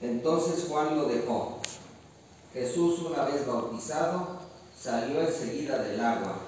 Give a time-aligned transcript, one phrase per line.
[0.00, 1.58] Entonces Juan lo dejó.
[2.52, 4.38] Jesús, una vez bautizado,
[4.80, 6.38] salió enseguida del agua.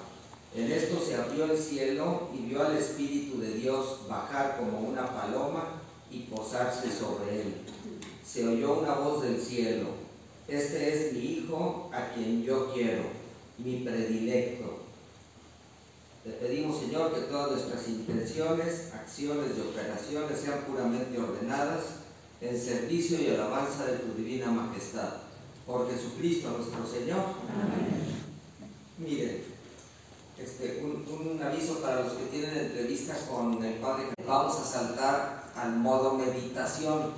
[0.55, 5.07] En esto se abrió el cielo y vio al Espíritu de Dios bajar como una
[5.13, 7.55] paloma y posarse sobre él.
[8.25, 9.87] Se oyó una voz del cielo.
[10.47, 13.03] Este es mi Hijo a quien yo quiero,
[13.57, 14.79] mi predilecto.
[16.23, 22.00] Te pedimos, Señor, que todas nuestras intenciones, acciones y operaciones sean puramente ordenadas
[22.41, 25.13] en servicio y alabanza de tu divina majestad.
[25.65, 27.19] Por Jesucristo nuestro Señor.
[27.53, 28.01] Amén.
[28.97, 29.43] Miren,
[30.37, 34.05] este, un, aviso para los que tienen entrevista con el Padre.
[34.27, 37.11] Vamos a saltar al modo meditación.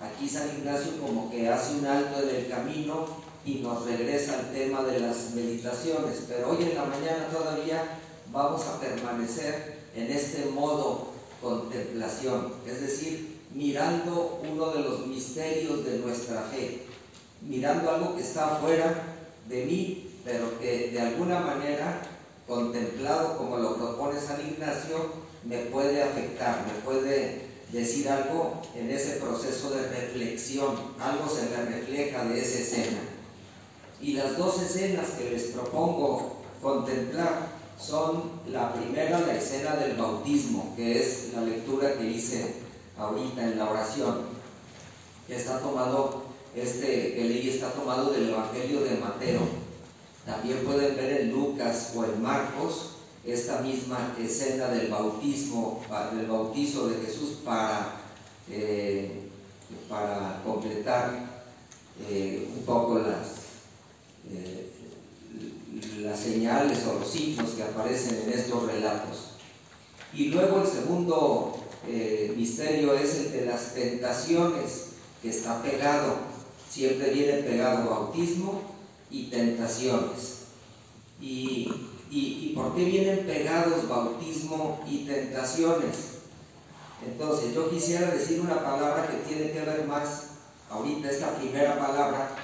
[0.00, 3.06] Aquí San Ignacio como que hace un alto en el camino
[3.44, 6.22] y nos regresa al tema de las meditaciones.
[6.28, 7.98] Pero hoy en la mañana todavía
[8.32, 11.08] vamos a permanecer en este modo
[11.42, 16.82] contemplación, es decir, mirando uno de los misterios de nuestra fe,
[17.42, 19.02] mirando algo que está afuera
[19.48, 22.02] de mí, pero que de alguna manera,
[22.46, 29.16] contemplado como lo propone San Ignacio, me puede afectar, me puede decir algo en ese
[29.16, 32.98] proceso de reflexión, algo se me refleja de esa escena.
[34.00, 37.48] Y las dos escenas que les propongo contemplar
[37.80, 42.67] son la primera, la escena del bautismo, que es la lectura que hice
[42.98, 44.22] ahorita en la oración,
[45.26, 46.22] que está tomado,
[46.54, 49.40] este que leí está tomado del Evangelio de Mateo.
[50.26, 55.82] También pueden ver en Lucas o en Marcos esta misma escena del bautismo,
[56.14, 57.96] del bautizo de Jesús para,
[58.50, 59.28] eh,
[59.88, 61.28] para completar
[62.08, 63.28] eh, un poco las,
[64.30, 64.70] eh,
[66.00, 69.30] las señales o los signos que aparecen en estos relatos.
[70.14, 74.88] Y luego el segundo eh, misterio es el de las tentaciones,
[75.22, 76.16] que está pegado,
[76.70, 78.62] siempre viene pegado bautismo
[79.10, 80.34] y tentaciones.
[81.20, 81.68] ¿Y,
[82.10, 86.18] y, por qué vienen pegados bautismo y tentaciones?
[87.04, 90.24] Entonces, yo quisiera decir una palabra que tiene que ver más,
[90.70, 92.36] ahorita es la primera palabra,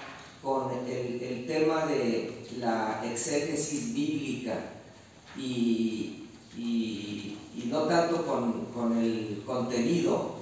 [0.43, 4.59] con el, el tema de la exégesis bíblica
[5.37, 10.35] y, y y no tanto con, el contenido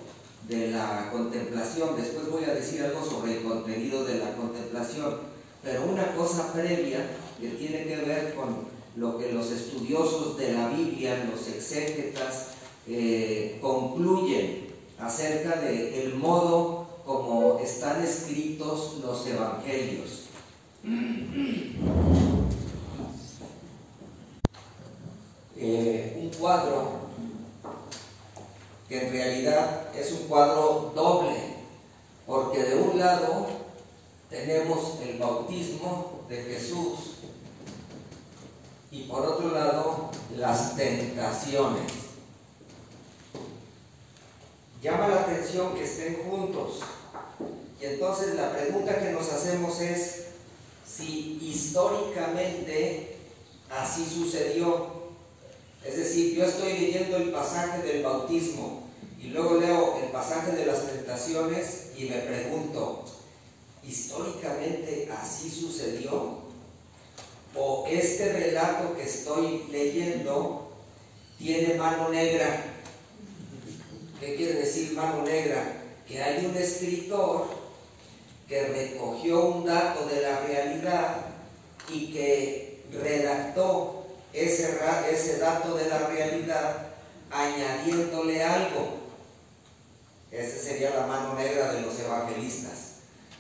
[0.49, 1.97] de la contemplación.
[1.97, 5.17] Después voy a decir algo sobre el contenido de la contemplación,
[5.63, 7.07] pero una cosa previa
[7.41, 12.49] que tiene que ver con lo que los estudiosos de la Biblia, los exégetas,
[12.89, 14.69] eh, concluyen
[14.99, 20.23] acerca del el modo como están escritos los evangelios.
[25.57, 27.02] Eh, un cuadro
[28.93, 31.35] que en realidad es un cuadro doble,
[32.27, 33.47] porque de un lado
[34.29, 37.15] tenemos el bautismo de Jesús
[38.91, 41.91] y por otro lado las tentaciones.
[44.83, 46.81] Llama la atención que estén juntos.
[47.81, 50.25] Y entonces la pregunta que nos hacemos es
[50.87, 53.17] si históricamente
[53.71, 55.01] así sucedió.
[55.83, 58.82] Es decir, yo estoy leyendo el pasaje del bautismo
[59.23, 63.05] y luego leo el pasaje de las tentaciones y me pregunto,
[63.87, 66.43] ¿históricamente así sucedió?
[67.55, 70.73] ¿O este relato que estoy leyendo
[71.39, 72.65] tiene mano negra?
[74.19, 75.73] ¿Qué quiere decir mano negra?
[76.09, 77.47] Que hay un escritor
[78.49, 81.27] que recogió un dato de la realidad
[81.93, 84.79] y que redactó ese,
[85.13, 86.89] ese dato de la realidad
[87.31, 89.02] añadiéndole algo.
[90.33, 92.93] Esa sería la mano negra de los evangelistas.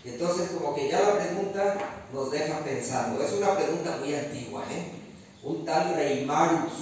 [0.04, 1.76] Entonces como que ya la pregunta
[2.12, 3.22] nos deja pensando.
[3.22, 4.62] Es una pregunta muy antigua.
[4.70, 4.91] ¿eh?
[5.42, 6.72] Un tal Reimarus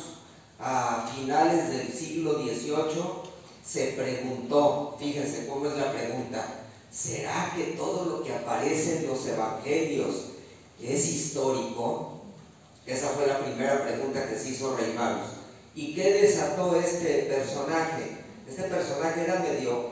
[0.59, 3.31] a finales del siglo XVIII
[3.65, 6.45] se preguntó, fíjense cómo es la pregunta,
[6.91, 10.15] ¿será que todo lo que aparece en los evangelios
[10.83, 12.23] es histórico?
[12.85, 15.29] Esa fue la primera pregunta que se hizo Reimarus.
[15.75, 18.19] ¿Y qué desató este personaje?
[18.49, 19.90] Este personaje era medio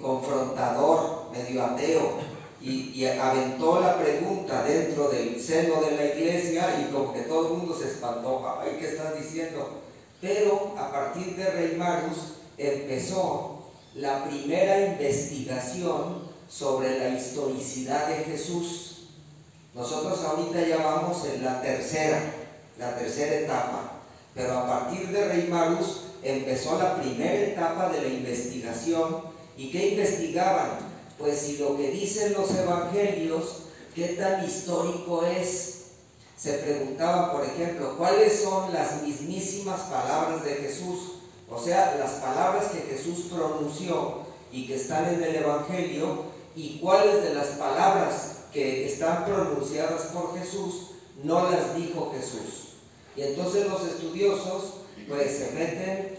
[0.00, 7.12] confrontador, medio ateo, y, aventó la pregunta dentro del seno de la iglesia y como
[7.12, 9.82] que todo el mundo se espantó, ay, ¿qué estás diciendo?
[10.20, 13.64] Pero a partir de Rey Marus empezó
[13.94, 19.08] la primera investigación sobre la historicidad de Jesús.
[19.74, 22.18] Nosotros ahorita ya vamos en la tercera,
[22.78, 24.00] la tercera etapa,
[24.34, 29.88] pero a partir de Rey Marus empezó la primera etapa de la investigación ¿Y qué
[29.88, 30.94] investigaban?
[31.18, 33.62] pues si lo que dicen los evangelios,
[33.94, 35.70] ¿qué tan histórico es?
[36.36, 41.12] Se preguntaba, por ejemplo, ¿cuáles son las mismísimas palabras de Jesús?
[41.48, 47.22] O sea, las palabras que Jesús pronunció y que están en el Evangelio, y cuáles
[47.22, 50.90] de las palabras que están pronunciadas por Jesús
[51.22, 52.74] no las dijo Jesús.
[53.16, 54.74] Y entonces los estudiosos
[55.08, 56.18] pues se meten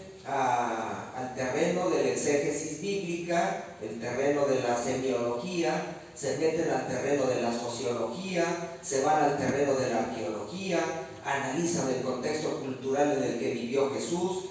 [1.16, 7.24] al terreno de la exégesis bíblica, el terreno de la semiología, se meten al terreno
[7.24, 8.44] de la sociología,
[8.82, 10.78] se van al terreno de la arqueología,
[11.24, 14.44] analizan el contexto cultural en el que vivió Jesús,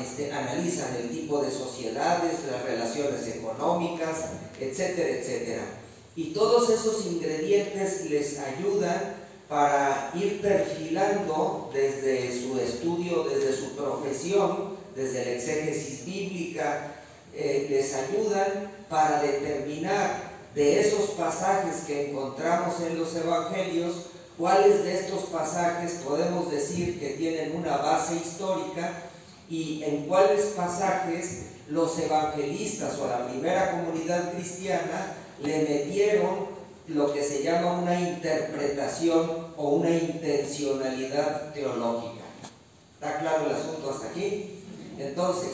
[0.00, 4.26] este, analizan el tipo de sociedades, las relaciones económicas,
[4.60, 5.64] etcétera, etcétera.
[6.16, 14.73] Y todos esos ingredientes les ayudan para ir perfilando desde su estudio, desde su profesión,
[14.94, 16.94] desde la exégesis bíblica,
[17.34, 24.06] eh, les ayudan para determinar de esos pasajes que encontramos en los evangelios,
[24.38, 29.02] cuáles de estos pasajes podemos decir que tienen una base histórica
[29.50, 36.54] y en cuáles pasajes los evangelistas o la primera comunidad cristiana le metieron
[36.88, 42.24] lo que se llama una interpretación o una intencionalidad teológica.
[42.94, 44.53] ¿Está claro el asunto hasta aquí?
[44.98, 45.50] Entonces,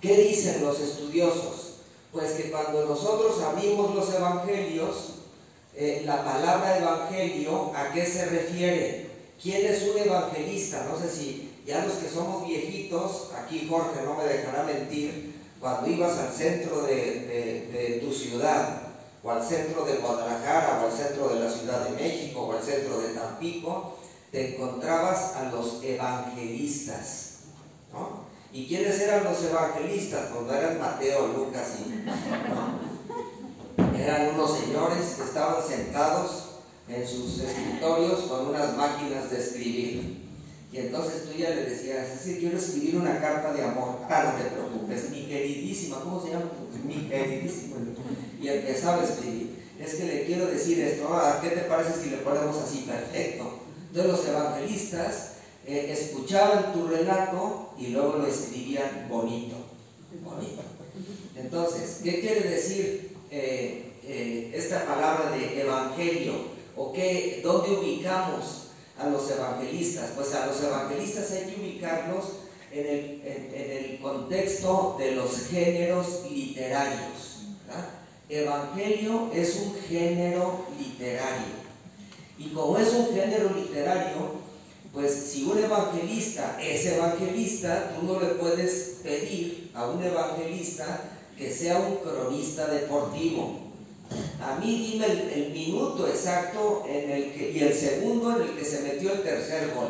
[0.00, 1.74] ¿qué dicen los estudiosos?
[2.12, 5.14] Pues que cuando nosotros abrimos los evangelios,
[5.74, 9.10] eh, la palabra evangelio, ¿a qué se refiere?
[9.42, 10.86] ¿Quién es un evangelista?
[10.90, 15.90] No sé si ya los que somos viejitos, aquí Jorge no me dejará mentir, cuando
[15.90, 18.84] ibas al centro de tu ciudad
[19.24, 22.62] o al centro de Guadalajara, o al centro de la Ciudad de México, o al
[22.62, 23.96] centro de Tampico,
[24.30, 27.33] te encontrabas a los evangelistas.
[27.94, 28.24] ¿No?
[28.52, 30.26] ¿Y quiénes eran los evangelistas?
[30.32, 32.04] Pues no eran Mateo, Lucas y...
[34.00, 36.44] Eran unos señores que estaban sentados
[36.88, 40.24] en sus escritorios con unas máquinas de escribir.
[40.70, 44.00] Y entonces tú ya le decías, es decir, quiero escribir una carta de amor.
[44.08, 46.50] Ah, no te preocupes, mi queridísima, ¿cómo se llama?
[46.84, 47.76] Mi queridísima.
[48.40, 49.64] Y empezaba a escribir.
[49.80, 52.84] Es que le quiero decir esto, ah, ¿qué te parece si le ponemos así?
[52.86, 53.60] Perfecto.
[53.88, 55.33] Entonces los evangelistas
[55.66, 59.56] eh, escuchaban tu relato y luego lo escribían bonito.
[60.22, 60.62] Bonito.
[61.36, 66.34] Entonces, ¿qué quiere decir eh, eh, esta palabra de evangelio?
[66.76, 68.68] ¿O qué, dónde ubicamos
[68.98, 70.10] a los evangelistas?
[70.14, 72.24] Pues a los evangelistas hay que ubicarlos
[72.70, 77.24] en el, en, el contexto de los géneros literarios.
[78.28, 81.64] Evangelio es un género literario.
[82.38, 84.43] Y como es un género literario,
[84.94, 91.52] pues si un evangelista es evangelista, tú no le puedes pedir a un evangelista que
[91.52, 93.64] sea un cronista deportivo
[94.40, 98.64] a mí dime el, minuto exacto en el que, y el segundo en el que
[98.64, 99.88] se metió el tercer gol.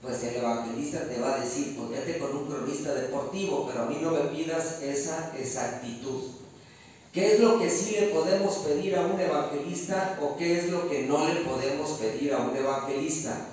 [0.00, 3.98] Pues el evangelista te va a decir, pues con un cronista deportivo, pero a mí
[4.00, 6.22] no me pidas esa exactitud.
[7.12, 10.88] ¿Qué es lo que sí le podemos pedir a un evangelista o qué es lo
[10.88, 13.46] que no le podemos pedir a un evangelista?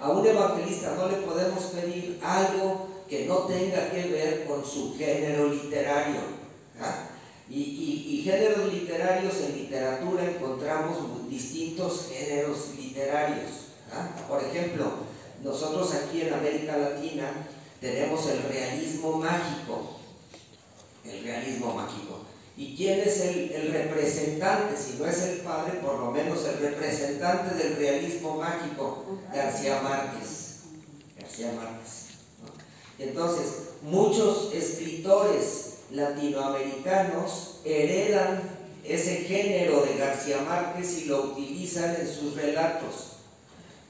[0.00, 4.96] A un evangelista no le podemos pedir algo que no tenga que ver con su
[4.96, 6.20] género literario.
[6.80, 7.08] ¿ah?
[7.48, 13.50] Y, géneros literarios, en literatura encontramos distintos géneros literarios.
[13.92, 14.08] ¿ah?
[14.26, 14.86] Por ejemplo,
[15.42, 17.46] nosotros aquí en América Latina
[17.80, 19.98] tenemos el realismo mágico.
[21.04, 22.33] El realismo mágico.
[22.56, 24.76] ¿Y quién es el, representante?
[24.76, 30.60] Si no es el padre, por lo menos el representante del realismo mágico, García Márquez.
[31.18, 32.04] García Márquez.
[32.98, 33.46] Entonces,
[33.82, 38.42] muchos escritores latinoamericanos heredan
[38.84, 43.14] ese género de García Márquez y lo utilizan en sus relatos.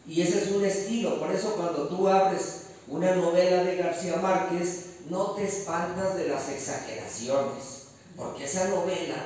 [0.06, 4.87] Y ese es un estilo, por eso cuando tú abres una novela de García Márquez,
[5.11, 7.74] no te espantas de las exageraciones,
[8.16, 9.16] porque esa novela,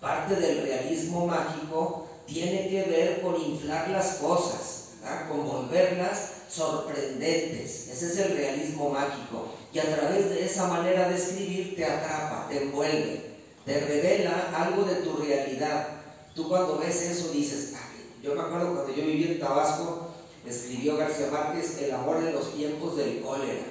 [0.00, 4.88] parte del realismo mágico, tiene que ver con inflar las cosas,
[5.28, 7.88] con volverlas sorprendentes.
[7.88, 9.48] Ese es el realismo mágico.
[9.72, 14.84] Y a través de esa manera de escribir te atrapa, te envuelve, te revela algo
[14.84, 15.88] de tu realidad.
[16.34, 17.74] Tú cuando ves eso dices,
[18.22, 20.08] yo me acuerdo cuando yo viví en Tabasco,
[20.44, 23.66] escribió García Márquez El amor en los tiempos del cólera.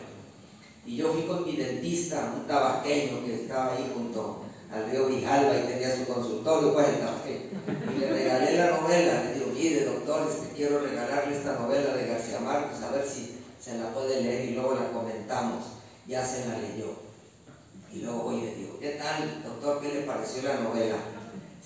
[0.85, 4.44] Y yo fui con mi dentista, un tabaqueño que estaba ahí junto
[4.75, 6.91] al río Vijalba y tenía su consultorio, bueno,
[7.25, 12.07] Y le regalé la novela, le digo, mire doctor, este, quiero regalarle esta novela de
[12.07, 15.63] García Márquez, a ver si se la puede leer y luego la comentamos.
[16.05, 16.93] Ya se la leyó.
[17.91, 19.81] Y luego, oye, digo, ¿qué tal, doctor?
[19.81, 20.97] ¿Qué le pareció la novela?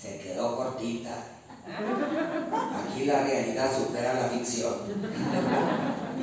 [0.00, 1.26] Se quedó cortita.
[1.66, 4.74] Aquí la realidad supera la ficción.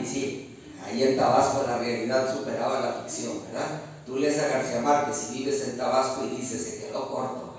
[0.02, 3.82] Y sí, ahí en Tabasco la realidad superaba la ficción, ¿verdad?
[4.08, 7.54] Tú lees a García Márquez y vives en Tabasco y dices, quedó corto.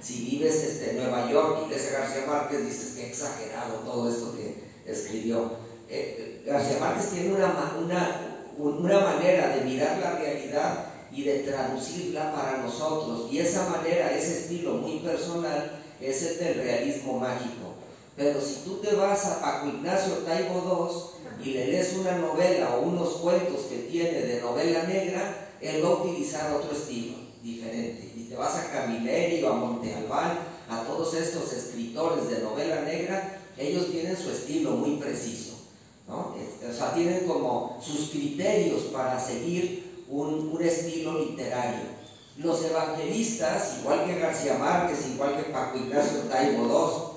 [0.00, 4.10] Si vives este, en Nueva York y lees a García Márquez, dices, qué exagerado todo
[4.10, 5.52] esto que escribió.
[5.88, 12.34] Eh, García Márquez tiene una, una, una manera de mirar la realidad y de traducirla
[12.34, 13.32] para nosotros.
[13.32, 17.72] Y esa manera, ese estilo muy personal, es el del realismo mágico.
[18.14, 22.76] Pero si tú te vas a Paco Ignacio Taibo II y le lees una novela
[22.76, 28.12] o unos cuentos que tiene de novela negra, él va a utilizar otro estilo diferente.
[28.16, 32.80] Y te vas a Camilleri o a Monte Albán, a todos estos escritores de novela
[32.82, 35.52] negra, ellos tienen su estilo muy preciso.
[36.08, 36.34] ¿no?
[36.68, 41.94] O sea, tienen como sus criterios para seguir un, un estilo literario.
[42.38, 47.14] Los evangelistas, igual que García Márquez, igual que Paco Ignacio Taibo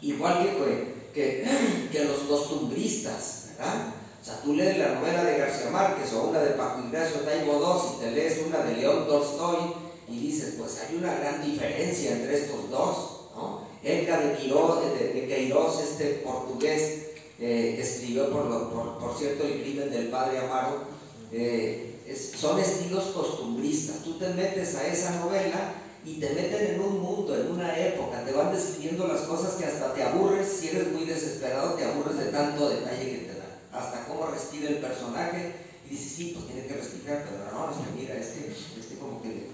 [0.00, 3.93] II, igual que, que, que, los costumbristas, ¿verdad?
[4.24, 7.60] O sea, tú lees la novela de García Márquez o una de Paco Ignacio Taibo
[7.60, 9.74] II y te lees una de León Tolstoy
[10.08, 13.60] y dices, pues hay una gran diferencia entre estos dos, ¿no?
[13.82, 17.00] Edgar de, de, Queiroz, este portugués,
[17.38, 20.84] eh, que escribió, por, por, por, cierto, el crimen del padre Amaro,
[21.30, 21.94] eh,
[22.34, 24.04] son estilos costumbristas.
[24.04, 28.24] Tú te metes a esa novela y te meten en un mundo, en una época,
[28.24, 32.16] te van describiendo las cosas que hasta te aburres, si eres muy desesperado, te aburres
[32.16, 33.33] de tanto detalle que te
[33.74, 35.54] hasta cómo respira el personaje,
[35.86, 39.20] y dices, sí, pues tiene que respirar, pero no, es que mira, este, este como
[39.20, 39.50] que,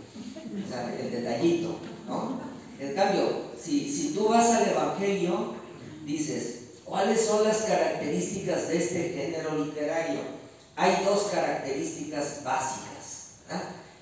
[1.00, 2.40] el detallito, ¿no?
[2.78, 5.54] En cambio, si, si tú vas al Evangelio,
[6.04, 10.40] dices, ¿cuáles son las características de este género literario?
[10.80, 12.86] hay dos características básicas.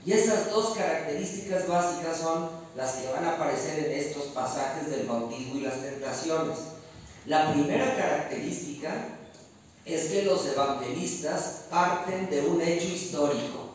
[0.06, 5.06] Y esas dos características básicas son las que van a aparecer en estos pasajes del
[5.06, 6.58] bautismo y las tentaciones.
[7.26, 9.17] La primera característica
[9.95, 13.68] es que los evangelistas parten de un hecho histórico.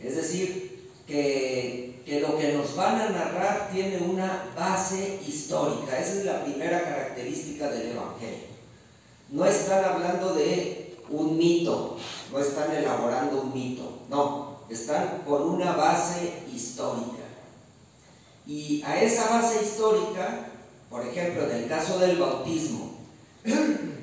[0.00, 5.98] Es decir, que, que, lo que nos van a narrar tiene una base histórica.
[5.98, 8.54] Esa es la primera característica del Evangelio.
[9.30, 11.98] No están hablando de un mito,
[12.32, 17.24] no están elaborando un mito, no, están con una base histórica.
[18.46, 20.48] Y a esa base histórica,
[20.90, 22.92] por ejemplo, en el caso del bautismo,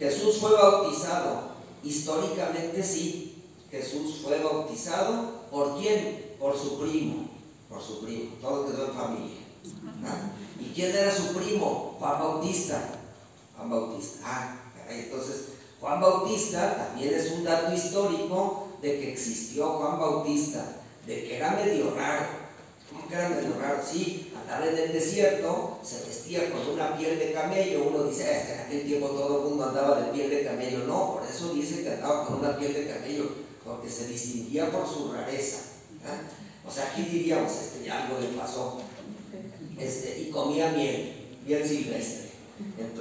[0.00, 1.50] Jesús fue bautizado,
[1.84, 6.36] históricamente sí, Jesús fue bautizado, ¿por quién?
[6.40, 7.28] Por su primo,
[7.68, 9.36] por su primo, todo quedó en familia.
[10.58, 11.96] ¿Y quién era su primo?
[11.98, 12.92] Juan Bautista.
[13.54, 14.20] Juan Bautista.
[14.24, 14.56] Ah,
[14.88, 21.36] entonces Juan Bautista también es un dato histórico de que existió Juan Bautista, de que
[21.36, 22.26] era medio raro.
[22.88, 23.82] ¿Cómo que era medio raro?
[23.84, 27.84] Sí, en el desierto, se vestía con una piel de camello.
[27.88, 30.44] Uno dice, ah, es que en aquel tiempo todo el mundo andaba de piel de
[30.44, 30.84] camello.
[30.86, 33.30] No, por eso dice que andaba con una piel de camello,
[33.64, 35.58] porque se distinguía por su rareza.
[36.66, 38.80] O sea, aquí diríamos, este, algo le pasó.
[39.78, 42.30] Este, y comía miel, miel silvestre.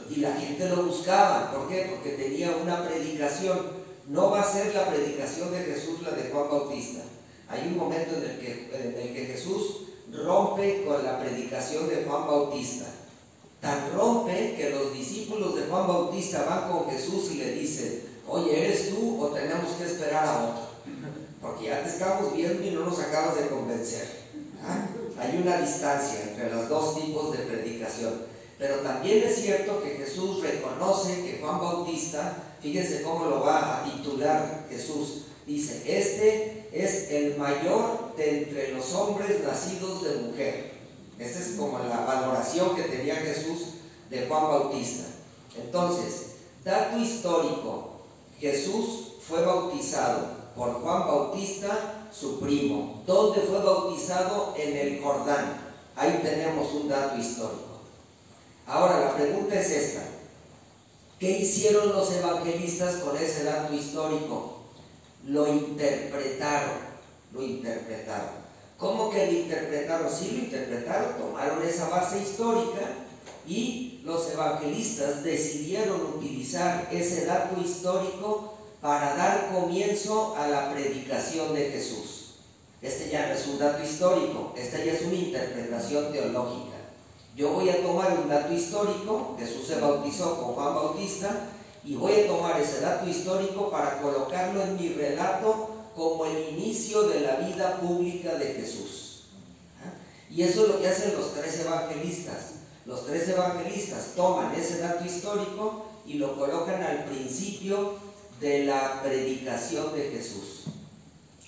[0.10, 1.52] Y la gente lo buscaba.
[1.52, 1.92] ¿Por qué?
[1.94, 3.80] Porque tenía una predicación.
[4.08, 7.02] No va a ser la predicación de Jesús la de Juan Bautista.
[7.48, 9.79] Hay un momento en el que, en el que Jesús
[10.14, 12.86] rompe con la predicación de Juan Bautista.
[13.62, 18.66] Tan rompe que los discípulos de Juan Bautista van con Jesús y le dicen, oye,
[18.66, 20.70] ¿eres tú o tenemos que esperar a otro?
[21.42, 24.08] Porque ya te estamos viendo y no nos acabas de convencer.
[24.66, 24.88] ¿Ah?
[25.20, 28.30] Hay una distancia entre los dos tipos de predicación.
[28.58, 33.84] Pero también es cierto que Jesús reconoce que Juan Bautista, fíjense cómo lo va a
[33.86, 40.72] titular Jesús, dice, este es el mayor de entre los hombres nacidos de mujer.
[41.18, 43.74] Esa es como la valoración que tenía Jesús
[44.10, 45.06] de Juan Bautista.
[45.58, 47.92] Entonces, dato histórico,
[48.40, 53.04] Jesús fue bautizado por Juan Bautista, su primo.
[53.06, 54.54] ¿Dónde fue bautizado?
[54.58, 55.58] En el Jordán.
[55.96, 57.80] Ahí tenemos un dato histórico.
[58.66, 60.02] Ahora, la pregunta es esta.
[61.20, 64.59] ¿Qué hicieron los evangelistas con ese dato histórico?
[65.28, 66.78] Lo interpretaron,
[67.34, 68.40] lo interpretaron.
[68.78, 70.10] ¿Cómo que lo interpretaron?
[70.10, 72.82] Sí, lo interpretaron, tomaron esa base histórica
[73.46, 81.70] y los evangelistas decidieron utilizar ese dato histórico para dar comienzo a la predicación de
[81.72, 82.36] Jesús.
[82.82, 86.78] Este ya no es un dato histórico, esta ya es una interpretación teológica.
[87.36, 91.50] Yo voy a tomar un dato histórico, Jesús se bautizó con Juan Bautista,
[91.90, 97.10] y voy a tomar ese dato histórico para colocarlo en mi relato como el inicio
[97.10, 99.24] de la vida pública de Jesús.
[99.82, 99.92] ¿Ah?
[100.30, 102.52] Y eso es lo que hacen los tres evangelistas.
[102.86, 107.96] Los tres evangelistas toman ese dato histórico y lo colocan al principio
[108.40, 110.66] de la predicación de Jesús,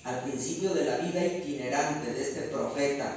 [0.03, 3.13] al principio de la vida itinerante de este profeta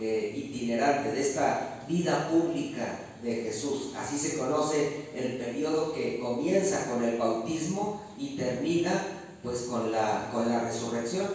[0.00, 3.92] eh, itinerante, de esta vida pública de Jesús.
[3.96, 9.06] Así se conoce el periodo que comienza con el bautismo y termina
[9.42, 11.28] pues con la, con la resurrección.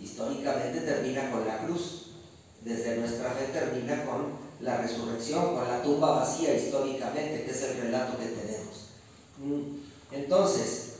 [0.00, 2.02] Históricamente termina con la cruz.
[2.62, 7.82] Desde nuestra fe termina con la resurrección, con la tumba vacía históricamente, que es el
[7.82, 8.90] relato que tenemos.
[9.38, 9.78] Mm,
[10.12, 10.94] entonces,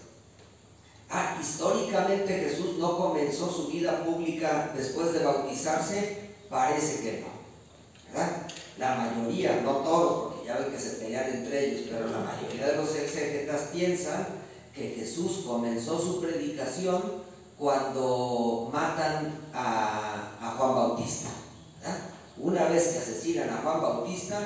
[1.11, 7.36] ah, históricamente Jesús no comenzó su vida pública después de bautizarse, parece que no.
[8.79, 12.69] La mayoría, no todos, porque ya ven que se pelean entre ellos, pero la mayoría
[12.69, 14.27] de los exégetas piensan
[14.75, 17.03] que Jesús comenzó su predicación
[17.59, 21.29] cuando matan a, Juan Bautista.
[22.39, 24.39] Una vez que asesinan a Juan Bautista,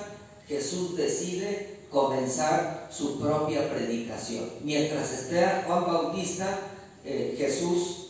[0.47, 4.49] Jesús decide comenzar su propia predicación.
[4.63, 6.59] Mientras esté Juan Bautista,
[7.05, 8.07] eh, Jesús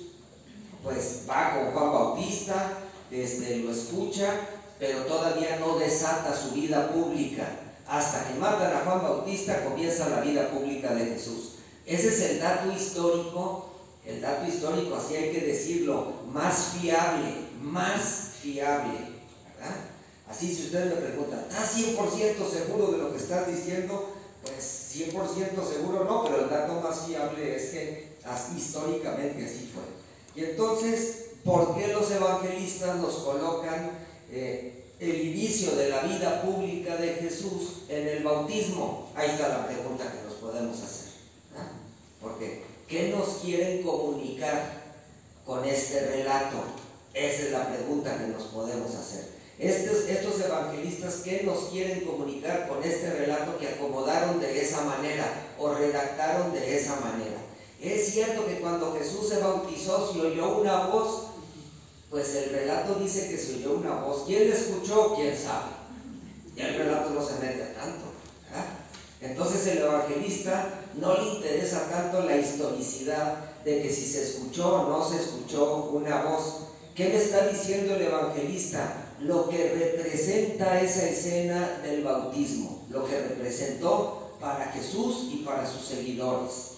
[0.82, 2.78] pues va con Juan Bautista,
[3.10, 4.32] este, lo escucha,
[4.80, 7.46] pero todavía no desata su vida pública.
[7.86, 11.56] Hasta que matan a Juan Bautista comienza la vida pública de Jesús.
[11.84, 13.70] Ese es el dato histórico,
[14.06, 18.98] el dato histórico, así hay que decirlo, más fiable, más fiable.
[19.58, 19.76] ¿verdad?
[20.28, 24.14] Así si ustedes me preguntan, ¿estás 100% seguro de lo que estás diciendo?
[24.42, 28.10] Pues 100% seguro no, pero el dato más fiable es que
[28.56, 30.40] históricamente así fue.
[30.40, 33.99] Y entonces, ¿por qué los evangelistas nos colocan
[34.32, 39.10] eh, el inicio de la vida pública de Jesús en el bautismo?
[39.14, 41.10] Ahí está la pregunta que nos podemos hacer.
[42.20, 44.82] Porque, ¿qué nos quieren comunicar
[45.46, 46.58] con este relato?
[47.14, 49.40] Esa es la pregunta que nos podemos hacer.
[49.58, 55.26] Estos, estos, evangelistas, ¿qué nos quieren comunicar con este relato que acomodaron de esa manera
[55.58, 57.36] o redactaron de esa manera?
[57.80, 61.29] Es cierto que cuando Jesús se bautizó se oyó una voz,
[62.10, 64.24] pues el relato dice que se oyó una voz.
[64.26, 65.14] ¿Quién le escuchó?
[65.14, 65.70] ¿Quién sabe?
[66.56, 68.10] Y el relato no se mete tanto.
[69.20, 74.88] Entonces el evangelista no le interesa tanto la historicidad de que si se escuchó o
[74.88, 76.68] no se escuchó una voz.
[76.94, 79.12] ¿Qué me está diciendo el evangelista?
[79.20, 85.86] Lo que representa esa escena del bautismo, lo que representó para Jesús y para sus
[85.86, 86.70] seguidores.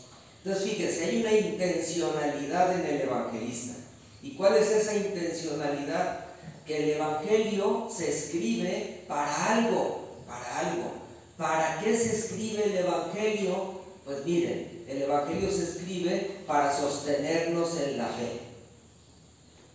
[0.45, 3.75] Entonces fíjense, hay una intencionalidad en el evangelista.
[4.23, 6.27] ¿Y cuál es esa intencionalidad?
[6.67, 10.93] Que el evangelio se escribe para algo, para algo.
[11.37, 13.83] ¿Para qué se escribe el evangelio?
[14.05, 18.41] Pues miren, el evangelio se escribe para sostenernos en la fe,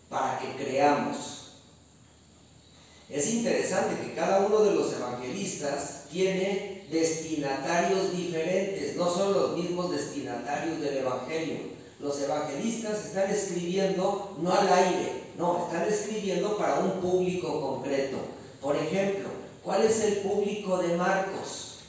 [0.10, 1.38] para que creamos.
[3.10, 9.92] Es interesante que cada uno de los evangelistas tiene destinatarios diferentes, no son los mismos
[9.92, 11.77] destinatarios del Evangelio.
[12.00, 18.18] Los evangelistas están escribiendo no al aire, no, están escribiendo para un público concreto.
[18.62, 19.30] Por ejemplo,
[19.64, 21.80] ¿cuál es el público de Marcos?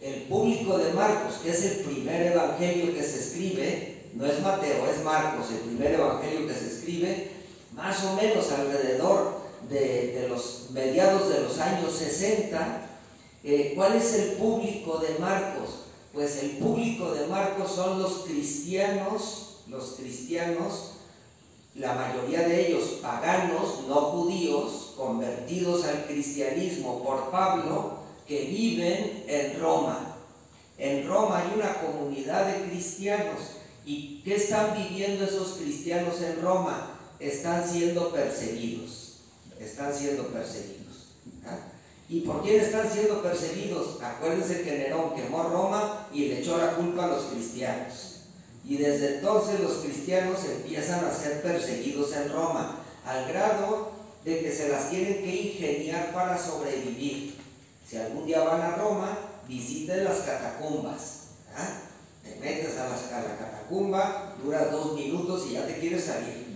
[0.00, 4.86] El público de Marcos, que es el primer evangelio que se escribe, no es Mateo,
[4.86, 7.30] es Marcos, el primer evangelio que se escribe,
[7.72, 12.88] más o menos alrededor de, los mediados de los años 60,
[13.44, 15.86] eh, ¿Cuál es el público de Marcos?
[16.12, 20.92] Pues el público de Marcos son los cristianos, los cristianos,
[21.74, 29.58] la mayoría de ellos paganos, no judíos, convertidos al cristianismo por Pablo, que viven en
[29.58, 30.16] Roma.
[30.76, 33.40] En Roma hay una comunidad de cristianos.
[33.84, 36.98] ¿Y qué están viviendo esos cristianos en Roma?
[37.18, 39.20] Están siendo perseguidos.
[39.58, 40.82] Están siendo perseguidos.
[42.08, 44.02] ¿Y por quién están siendo perseguidos?
[44.02, 48.11] Acuérdense que Nerón quemó Roma y le echó la culpa a los cristianos.
[48.64, 53.90] Y desde entonces los cristianos empiezan a ser perseguidos en Roma, al grado
[54.24, 57.34] de que se las tienen que ingeniar para sobrevivir.
[57.88, 61.22] Si algún día van a Roma, visiten las catacumbas.
[62.22, 66.52] Te metes a, la catacumba, dura dos minutos y ya te quieres salir.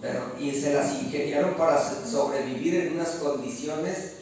[0.00, 4.12] Pero, y se las ingeniaron para sobrevivir en unas condiciones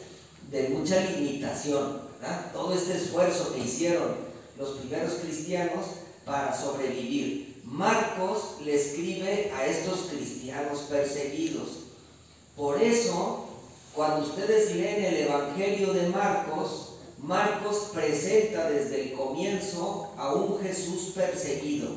[0.49, 2.01] de mucha limitación,
[2.53, 4.15] todo este esfuerzo que hicieron
[4.57, 5.85] los primeros cristianos
[6.27, 7.61] para sobrevivir.
[7.63, 11.69] Marcos le escribe a estos cristianos perseguidos.
[12.55, 13.45] Por eso,
[13.93, 21.13] cuando ustedes leen el Evangelio de Marcos, Marcos presenta desde el comienzo a un Jesús
[21.15, 21.89] perseguido,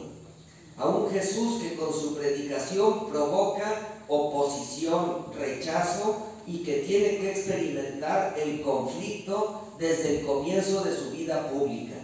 [0.78, 8.34] a un Jesús que con su predicación provoca oposición, rechazo y que tiene que experimentar
[8.38, 11.99] el conflicto desde el comienzo de su vida pública.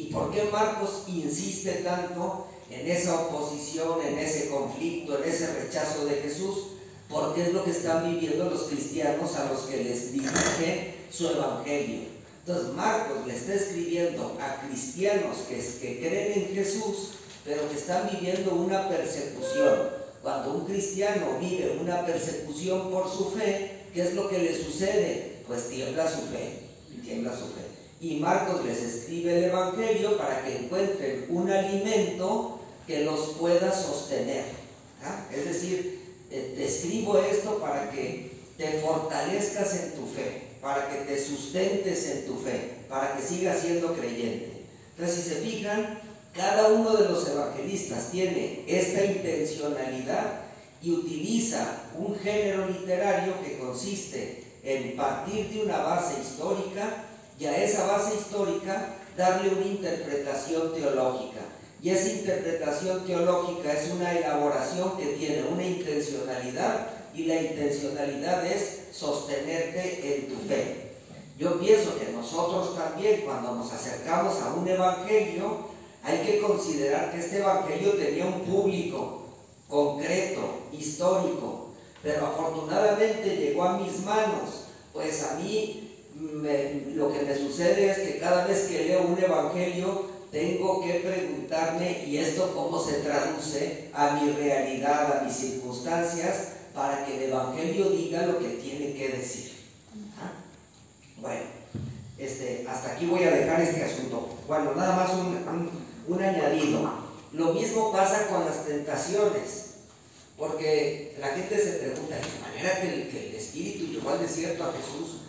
[0.00, 6.06] ¿Y por qué Marcos insiste tanto en esa oposición, en ese conflicto, en ese rechazo
[6.06, 6.68] de Jesús?
[7.06, 12.04] Porque es lo que están viviendo los cristianos a los que les dirige su evangelio.
[12.46, 17.10] Entonces Marcos le está escribiendo a cristianos que, que creen en Jesús,
[17.44, 20.00] pero que están viviendo una persecución.
[20.22, 25.42] Cuando un cristiano vive una persecución por su fe, ¿qué es lo que le sucede?
[25.46, 26.60] Pues tiembla su fe,
[27.04, 27.69] tiembla su fe.
[28.00, 34.44] Y Marcos les escribe el Evangelio para que encuentren un alimento que los pueda sostener.
[35.04, 35.26] ¿ah?
[35.30, 41.22] Es decir, te escribo esto para que te fortalezcas en tu fe, para que te
[41.22, 44.64] sustentes en tu fe, para que sigas siendo creyente.
[44.96, 45.98] Entonces, si se fijan,
[46.34, 50.42] cada uno de los evangelistas tiene esta intencionalidad
[50.82, 57.09] y utiliza un género literario que consiste en partir de una base histórica
[57.40, 61.40] y a esa base histórica darle una interpretación teológica.
[61.82, 68.80] Y esa interpretación teológica es una elaboración que tiene una intencionalidad y la intencionalidad es
[68.92, 70.90] sostenerte en tu fe.
[71.38, 75.70] Yo pienso que nosotros también cuando nos acercamos a un evangelio
[76.02, 79.22] hay que considerar que este evangelio tenía un público
[79.66, 81.70] concreto, histórico,
[82.02, 85.89] pero afortunadamente llegó a mis manos, pues a mí
[86.20, 92.04] lo que me sucede es que cada vez que leo un evangelio tengo que preguntarme,
[92.06, 97.90] ¿y esto cómo se traduce a mi realidad, a mis circunstancias, para que el evangelio
[97.90, 99.52] diga lo que tiene que decir?
[100.20, 100.32] ¿Ah?
[101.16, 101.42] Bueno,
[102.18, 104.36] este, hasta aquí voy a dejar este asunto.
[104.46, 105.70] Bueno, nada más un,
[106.06, 107.10] un añadido.
[107.32, 109.70] Lo mismo pasa con las tentaciones.
[110.40, 114.64] Porque la gente se pregunta, ¿de manera que el, que el Espíritu llevó al desierto
[114.64, 115.19] a Jesús?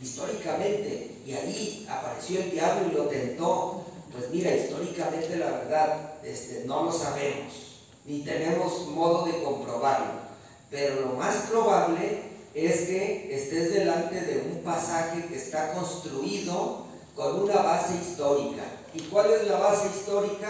[0.00, 3.84] Históricamente, y ahí apareció el diablo y lo tentó.
[4.12, 10.26] Pues mira, históricamente la verdad este, no lo sabemos, ni tenemos modo de comprobarlo.
[10.70, 12.22] Pero lo más probable
[12.54, 18.62] es que estés delante de un pasaje que está construido con una base histórica.
[18.94, 20.48] ¿Y cuál es la base histórica?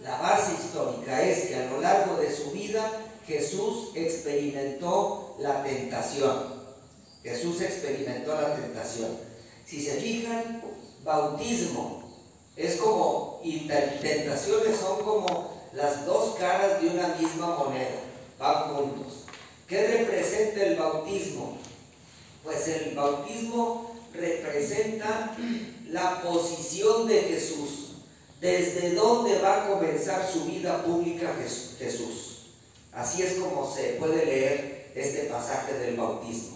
[0.00, 2.90] La base histórica es que a lo largo de su vida
[3.26, 6.55] Jesús experimentó la tentación.
[7.26, 9.18] Jesús experimentó la tentación.
[9.66, 10.62] Si se fijan,
[11.02, 12.04] bautismo
[12.54, 17.98] es como, y tentaciones son como las dos caras de una misma moneda,
[18.38, 19.24] van juntos.
[19.66, 21.58] ¿Qué representa el bautismo?
[22.44, 25.36] Pues el bautismo representa
[25.88, 27.96] la posición de Jesús,
[28.40, 31.34] desde dónde va a comenzar su vida pública
[31.76, 32.52] Jesús.
[32.92, 36.55] Así es como se puede leer este pasaje del bautismo.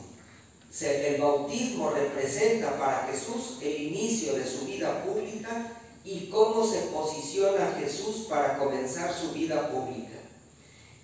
[0.79, 5.73] El bautismo representa para Jesús el inicio de su vida pública
[6.05, 10.19] y cómo se posiciona Jesús para comenzar su vida pública.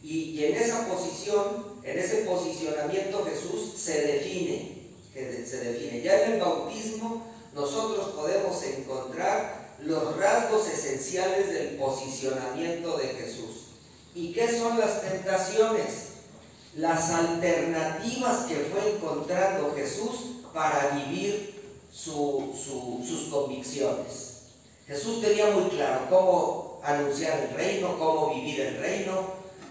[0.03, 6.01] Y, en esa posición, en ese posicionamiento Jesús se define, se define.
[6.01, 13.67] Ya en el bautismo nosotros podemos encontrar los rasgos esenciales del posicionamiento de Jesús.
[14.15, 16.06] ¿Y qué son las tentaciones?
[16.77, 21.55] Las alternativas que fue encontrando Jesús para vivir
[21.91, 24.43] sus convicciones.
[24.87, 29.23] Jesús tenía muy claro cómo anunciar el reino, cómo vivir el reino,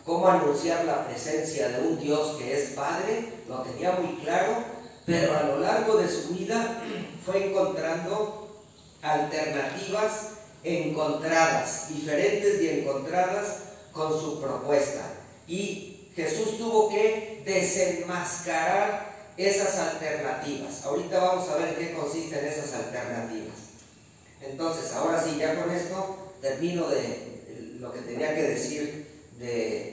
[0.03, 4.63] cómo anunciar la presencia de un Dios que es Padre, lo tenía muy claro,
[5.05, 6.81] pero a lo largo de su vida
[7.23, 8.63] fue encontrando
[9.01, 10.31] alternativas
[10.63, 13.59] encontradas, diferentes y encontradas
[13.93, 15.13] con su propuesta.
[15.47, 20.85] Y Jesús tuvo que desenmascarar esas alternativas.
[20.85, 23.55] Ahorita vamos a ver qué consisten esas alternativas.
[24.41, 29.91] Entonces, ahora sí, ya con esto termino de lo que tenía que decir de,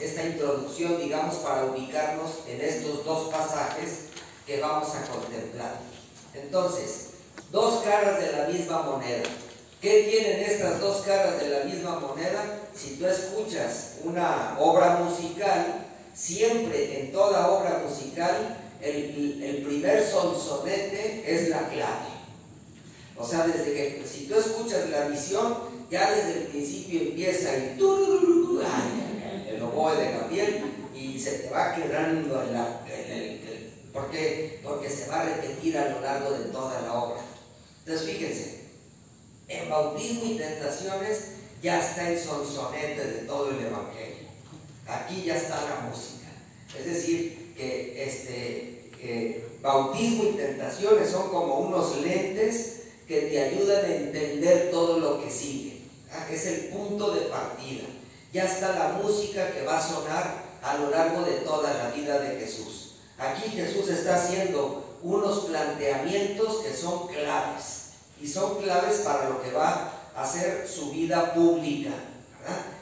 [0.00, 4.06] esta introducción, digamos, para ubicarnos en estos dos pasajes
[4.46, 5.80] que vamos a contemplar.
[6.34, 7.10] Entonces,
[7.50, 9.24] dos caras de la misma moneda.
[9.80, 12.65] ¿Qué tienen estas dos caras de la misma moneda?
[12.76, 21.48] Si tú escuchas una obra musical, siempre en toda obra musical, el, primer sonsonete es
[21.48, 22.16] la clave.
[23.16, 25.56] O sea, desde que si tú escuchas la misión,
[25.90, 27.78] ya desde el principio empieza el
[29.48, 32.80] el oboe de Gabriel y se te va quedando en la,
[33.92, 34.60] ¿por qué?
[34.62, 37.20] Porque se va a repetir a lo largo de toda la obra.
[37.80, 38.60] Entonces fíjense,
[39.48, 41.35] en bautismo y tentaciones
[41.66, 44.28] ya está el sonsonete de todo el Evangelio.
[44.86, 46.28] Aquí ya está la música.
[46.78, 53.96] Es decir, que este, bautismo y tentaciones son como unos lentes que te ayudan a
[53.96, 55.80] entender todo lo que sigue.
[56.12, 57.86] Ah, es el punto de partida.
[58.32, 62.20] Ya está la música que va a sonar a lo largo de toda la vida
[62.20, 62.98] de Jesús.
[63.18, 67.86] Aquí Jesús está haciendo unos planteamientos que son claves
[68.20, 71.90] y son claves para lo que va hacer su vida pública.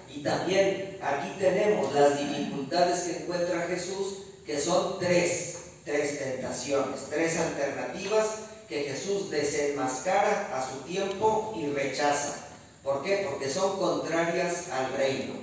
[0.08, 7.38] Y también aquí tenemos las dificultades que encuentra Jesús, que son tres, tres tentaciones, tres
[7.38, 8.26] alternativas
[8.68, 12.34] que Jesús desenmascara a su tiempo y rechaza.
[12.82, 13.26] ¿Por qué?
[13.28, 15.34] Porque son contrarias al reino.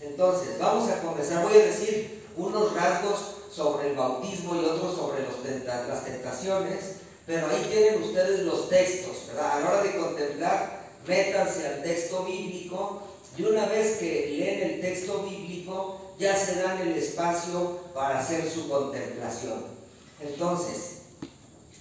[0.00, 1.44] Entonces, vamos a comenzar.
[1.44, 6.78] Voy a decir unos rasgos sobre el bautismo y otros sobre las tentaciones,
[7.26, 9.52] pero ahí tienen ustedes los textos, ¿verdad?
[9.52, 10.77] A la hora de contemplar,
[11.08, 13.02] métanse al texto bíblico.
[13.36, 18.48] Y una vez que leen el texto bíblico, ya se dan el espacio para hacer
[18.48, 19.64] su contemplación.
[20.20, 20.98] Entonces,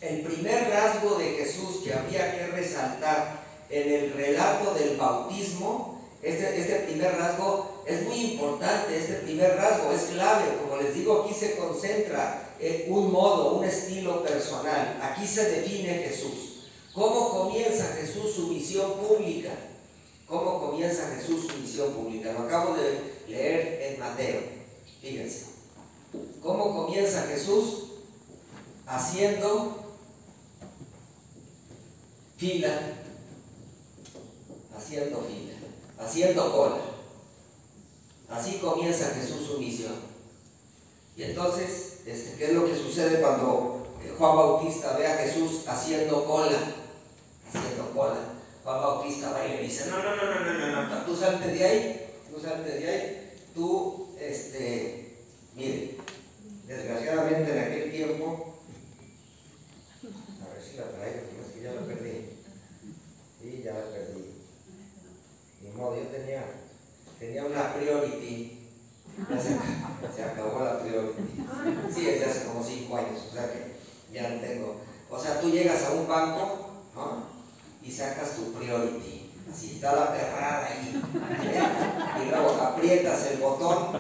[0.02, 6.60] el primer rasgo de Jesús que había que resaltar en el relato del bautismo, este,
[6.60, 11.34] este, primer rasgo es muy importante, este primer rasgo es clave, como les digo, aquí
[11.34, 16.57] se concentra en un modo, un estilo personal, aquí se define Jesús.
[16.98, 19.52] ¿Cómo comienza Jesús su misión pública?
[20.28, 22.34] ¿Cómo comienza Jesús su misión pública?
[22.34, 24.42] Lo acabo de leer en Mateo,
[25.00, 25.46] fíjense.
[26.42, 27.84] ¿Cómo comienza Jesús?
[28.88, 29.76] Haciendo
[32.36, 32.96] fila
[34.76, 35.54] haciendo fila,
[36.00, 36.78] haciendo cola.
[38.28, 39.94] Así comienza Jesús su misión.
[41.16, 45.68] Y entonces, este, ¿qué es lo que sucede cuando eh, Juan Bautista ve a Jesús
[45.68, 46.58] haciendo cola?
[47.54, 48.34] Haciendo cola.
[48.64, 51.48] Juan Bautista va y le dice, no, no, no, no, no, no, no, tú salte
[51.48, 55.16] de ahí, tú salte de ahí, tú, este,
[55.56, 55.98] mire,
[56.66, 58.56] desgraciadamente en aquel tiempo,
[60.04, 62.30] a ver si la traigo, es que ya la perdí,
[63.42, 64.38] sí, ya la perdí
[65.78, 66.44] modo, yo tenía,
[67.20, 68.60] tenía una priority.
[70.16, 71.46] se, acabó la priority.
[71.94, 73.78] Sí, desde hace como cinco años, o sea que
[74.14, 74.76] ya no tengo.
[75.10, 76.70] O sea, tú llegas a un banco
[77.88, 79.32] y sacas tu priority.
[79.50, 81.02] Así está la perrada ahí.
[82.22, 84.00] Y luego aprietas el botón,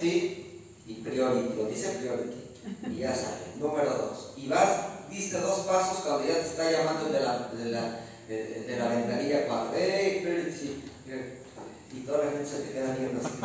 [0.00, 0.60] ¿sí?
[0.86, 2.90] Y priority, lo dice priority.
[2.90, 3.54] Y ya sale.
[3.58, 4.32] Número dos.
[4.36, 8.76] Y vas, diste dos pasos cuando ya te está llamando de la, de la, de,
[8.76, 9.70] la ventanilla 4.
[9.76, 10.52] ¡Hey,
[11.94, 13.36] y toda la gente se te queda viendo así.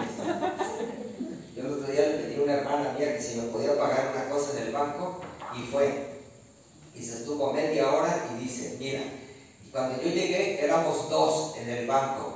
[1.55, 4.13] Yo el otro día le pedí a una hermana mía que si me podía pagar
[4.15, 5.21] una cosa en el banco
[5.55, 6.17] y fue.
[6.95, 9.01] Y se estuvo media hora y dice, mira,
[9.77, 12.33] cuando yo llegué éramos dos en el banco.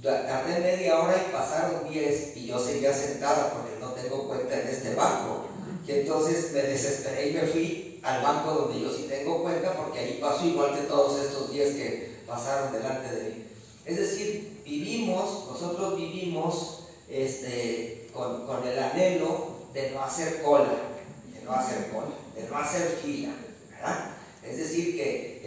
[0.00, 4.68] Tardé media hora y pasaron diez y yo seguía sentada porque no tengo cuenta en
[4.68, 5.46] este banco.
[5.84, 9.98] Y entonces me desesperé y me fui al banco donde yo sí tengo cuenta porque
[9.98, 13.44] ahí paso igual que todos estos diez que pasaron delante de mí.
[13.84, 20.70] Es decir, vivimos, nosotros vivimos este, con, el anhelo de no hacer cola,
[21.34, 23.34] de no hacer cola, de no hacer fila,
[23.68, 24.17] ¿verdad?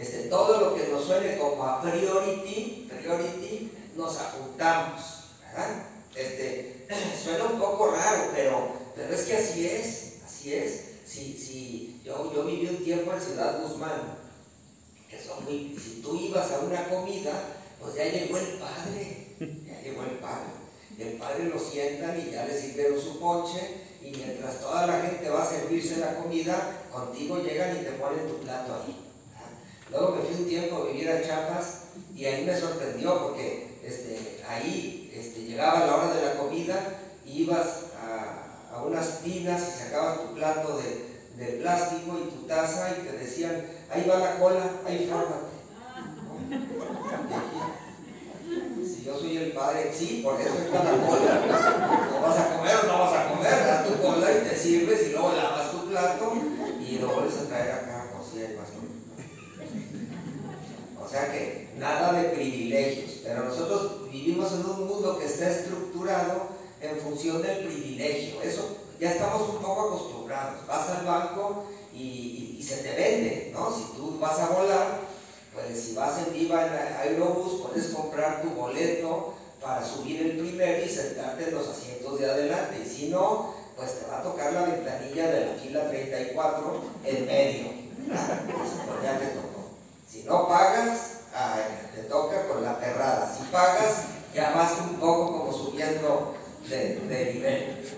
[0.01, 5.01] Este, todo lo que nos suene como a priority, priority, nos apuntamos,
[5.45, 5.83] ¿verdad?
[6.15, 6.87] Este,
[7.23, 10.85] suena un poco raro, pero, pero es que así es, así es.
[11.05, 14.17] Si, si yo, yo viví un tiempo en Ciudad Guzmán,
[15.07, 17.31] que son muy, si tú ibas a una comida,
[17.79, 20.61] pues ya llegó el padre, ya llegó el padre.
[20.97, 23.59] El padre lo sientan y ya le sirvieron su ponche
[24.01, 28.27] y mientras toda la gente va a servirse la comida, contigo llegan y te ponen
[28.27, 29.00] tu plato ahí.
[29.91, 31.81] Luego me fui un tiempo a vivir a Chiapas
[32.15, 36.75] y ahí me sorprendió porque este, ahí este, llegaba la hora de la comida
[37.25, 37.67] y ibas
[37.99, 43.05] a, a unas tinas y sacabas tu plato de, de, plástico y tu taza y
[43.05, 45.51] te decían, ahí va la cola, ahí fórmate.
[48.85, 51.41] Si yo soy el padre, sí, por eso está la cola.
[52.11, 53.65] ¿No vas a comer o no vas a comer?
[53.65, 56.33] Das tu cola y te sirves y luego lavas tu plato
[56.79, 57.90] y lo vuelves a traer acá,
[61.11, 66.47] sea que nada de privilegios, pero nosotros vivimos en un mundo que está estructurado
[66.81, 68.41] en función del privilegio.
[68.41, 70.65] Eso ya estamos un poco acostumbrados.
[70.67, 73.75] Vas al banco y, y se te vende, ¿no?
[73.75, 74.99] Si tú vas a volar,
[75.53, 80.83] pues si vas en Viva en Aerobús, puedes comprar tu boleto para subir el primero
[80.83, 82.81] y sentarte en los asientos de adelante.
[82.85, 87.25] Y si no, pues te va a tocar la ventanilla de la fila 34 en
[87.25, 87.81] medio.
[88.51, 89.50] Pues ya te tocó.
[90.21, 91.21] Si no pagas,
[91.95, 93.35] te toca con la perrada.
[93.35, 94.03] Si pagas,
[94.35, 96.35] ya vas un poco como subiendo
[96.69, 97.91] de, de nivel.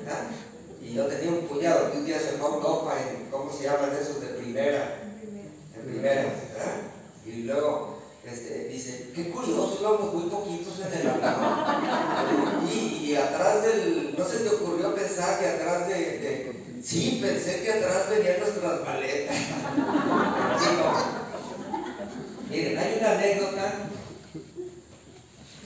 [0.82, 3.66] Y yo tenía un cuñado que un día se fue a Europa en, ¿cómo se
[3.66, 4.22] llaman esos?
[4.22, 5.02] De primera.
[5.76, 6.34] En primera.
[7.26, 12.70] Y luego este, dice, qué curioso, íbamos muy poquitos en el avión.
[12.72, 17.74] Y, atrás del, no se te ocurrió pensar que atrás de, de sí, pensé que
[17.74, 19.36] atrás venían nuestras maletas.
[22.54, 23.74] Miren, hay una anécdota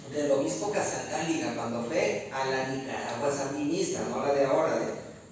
[0.10, 4.80] del obispo Casatáliga cuando fue a la Nicaragua sandinista, no la de ahora,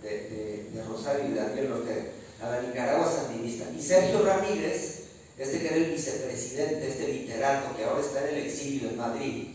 [0.04, 2.04] de, de, Rosario y Daniel Ortega,
[2.44, 3.72] a la Nicaragua sandinista.
[3.72, 5.04] Y Sergio Ramírez,
[5.38, 9.48] este que era el vicepresidente, este literato que ahora está en el exilio en Madrid,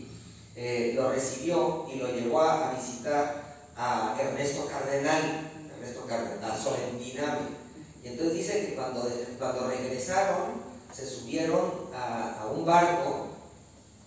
[0.55, 7.61] eh, lo recibió y lo llevó a, visitar a Ernesto Cardenal, Ernesto Cardenal, Solentiname.
[8.03, 10.60] Y entonces dice que cuando, cuando regresaron,
[10.91, 13.27] se subieron a, un barco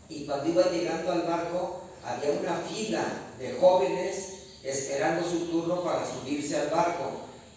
[0.08, 3.04] y cuando iba llegando al barco había una fila
[3.38, 7.10] de jóvenes esperando su turno para subirse al barco.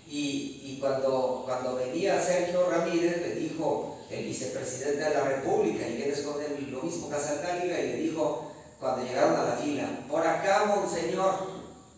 [0.10, 5.98] Y, y cuando, cuando venía Sergio Ramírez, le dijo el vicepresidente de la República, y
[5.98, 10.64] vienes con el obispo Casaltáliga, y le dijo, cuando llegaron a la fila, por acá,
[10.66, 11.36] monseñor,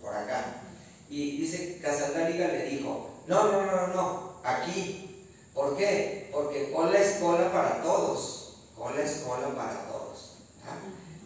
[0.02, 0.64] por acá.
[1.08, 5.09] Y dice Casaltáliga le dijo, no, no, no, no, aquí.
[5.60, 6.30] ¿Por qué?
[6.32, 10.36] Porque cola es cola para todos, cola es cola para todos.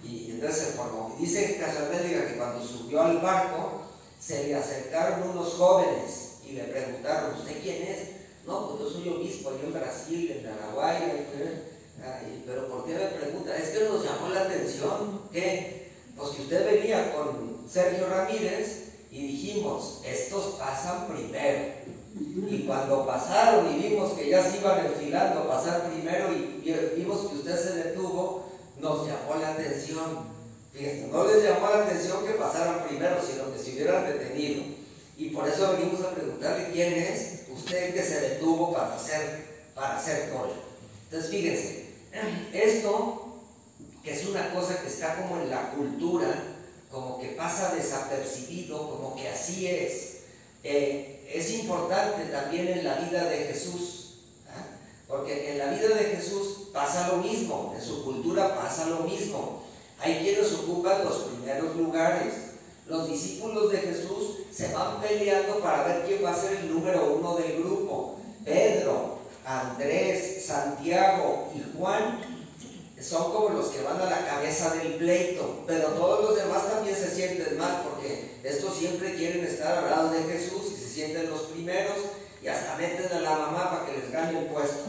[0.04, 1.16] Y, entonces se formó.
[1.20, 3.82] Dice Casalmédica que cuando subió al barco,
[4.20, 8.00] se le acercaron unos jóvenes y le preguntaron, ¿usted quién es?
[8.48, 11.28] No, pues yo soy obispo, yo en Brasil, en Paraguay,
[12.48, 13.56] pero ¿por qué me pregunta?
[13.56, 19.28] Es que nos llamó la atención que, pues que usted venía con Sergio Ramírez y
[19.28, 21.84] dijimos, estos pasan primero.
[22.16, 27.28] Y cuando pasaron y vimos que ya se iban enfilando a pasar primero y vimos
[27.28, 28.46] que usted se detuvo,
[28.80, 30.34] nos llamó la atención.
[30.74, 34.64] Fíjense, no les llamó la atención que pasaran primero, sino que se hubieran detenido.
[35.18, 39.98] Y por eso venimos a preguntarle quién es usted que se detuvo para hacer, para
[39.98, 40.54] hacer cola.
[41.06, 41.86] Entonces, fíjense,
[42.54, 43.40] esto,
[44.04, 46.28] que es una cosa que está como en la cultura,
[46.92, 50.18] como que pasa desapercibido, como que así es,
[50.64, 54.00] eh, es importante también en la vida de Jesús.
[55.08, 59.64] Porque en la vida de Jesús pasa lo mismo, en su cultura pasa lo mismo.
[60.00, 62.34] Hay quienes ocupan los primeros lugares.
[62.88, 67.16] Los discípulos de Jesús se van peleando para ver quién va a ser el número
[67.16, 68.16] uno del grupo.
[68.44, 72.20] Pedro, Andrés, Santiago y Juan
[73.04, 76.96] son como los que van a la cabeza del pleito, pero todos los demás también
[76.96, 80.63] se sienten mal porque estos siempre quieren estar al lado de Jesús
[80.94, 81.98] sienten los primeros
[82.42, 84.86] y hasta meten a la mamá para que les gane el puesto.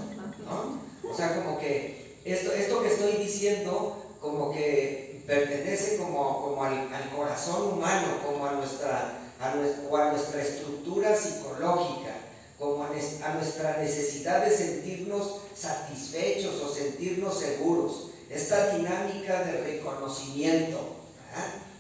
[1.08, 7.10] O sea, como que esto, esto que estoy diciendo, como que pertenece como, como al,
[7.14, 12.14] corazón humano, como a nuestra, a a nuestra estructura psicológica,
[12.58, 12.88] como a,
[13.34, 18.10] nuestra necesidad de sentirnos satisfechos o sentirnos seguros.
[18.28, 20.96] Esta dinámica de reconocimiento.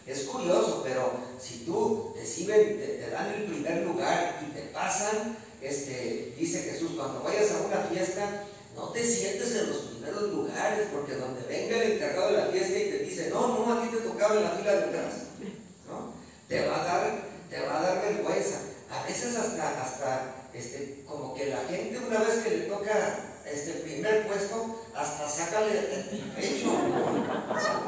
[0.06, 6.34] Es curioso, pero si tú te, te, dan el primer lugar y te pasan, este,
[6.38, 8.44] dice Jesús, cuando vayas a una fiesta,
[8.76, 12.78] no te sientes en los primeros lugares, porque donde venga el encargado de la fiesta
[12.78, 15.14] y te dice, no, no, a ti te tocaba en la fila de atrás,
[15.88, 16.12] ¿no?
[16.48, 18.60] Te va a dar, te va a dar vergüenza.
[18.90, 23.72] A veces hasta, hasta este, como que la gente una vez que le toca este
[23.80, 26.04] primer puesto, hasta sácale el
[26.36, 26.72] pecho.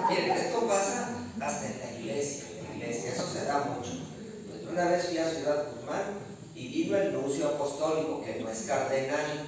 [0.09, 1.96] Miren, esto pasa hasta en la
[3.55, 3.91] mucho.
[4.71, 6.03] una vez fui a Ciudad Guzmán
[6.55, 9.47] y vino el nuncio apostólico, que no es cardenal,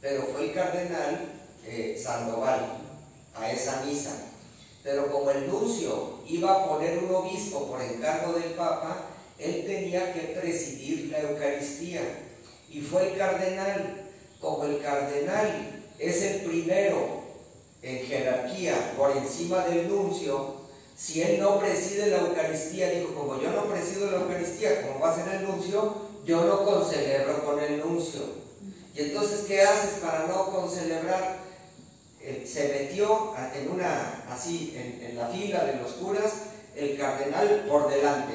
[0.00, 1.32] pero fue el cardenal
[1.66, 2.78] eh, Sandoval
[3.34, 4.10] a esa misa.
[4.82, 9.06] Pero como el nuncio iba a poner un obispo por encargo del Papa,
[9.38, 12.02] él tenía que presidir la Eucaristía.
[12.70, 14.04] Y fue el cardenal.
[14.40, 17.22] Como el cardenal es el primero
[17.82, 20.57] en jerarquía por encima del nuncio,
[20.98, 25.12] si él no preside la Eucaristía, dijo, como yo no presido la Eucaristía, como va
[25.12, 25.94] a ser el nuncio,
[26.24, 28.20] yo no concelebro con el nuncio.
[28.96, 31.38] Y entonces, ¿qué haces para no concelebrar?
[32.20, 36.32] Eh, se metió en una, así, en, la fila de los curas,
[36.74, 38.34] el cardenal por delante,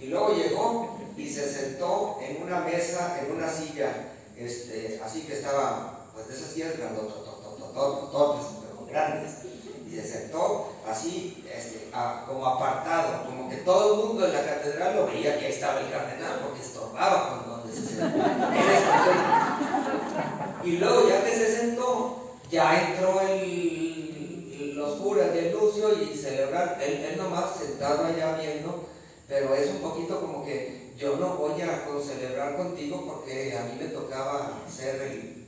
[0.00, 5.34] y luego llegó y se sentó en una mesa, en una silla, este, así que
[5.34, 6.34] estaba, pues de
[8.88, 9.30] grandes,
[9.86, 11.90] y se sentó así, este,
[12.26, 15.80] como apartado, como que todo el mundo en la catedral lo veía que ahí estaba
[15.80, 18.18] el cardenal, porque estorbaba cuando se sentó.
[20.64, 26.78] Y luego ya que se sentó, ya entró el, los curas de Lucio y celebrar,
[26.80, 28.88] él, él nomás sentado allá viendo,
[29.26, 33.78] pero es un poquito como que yo no voy a celebrar contigo porque a mí
[33.80, 35.46] me tocaba ser el,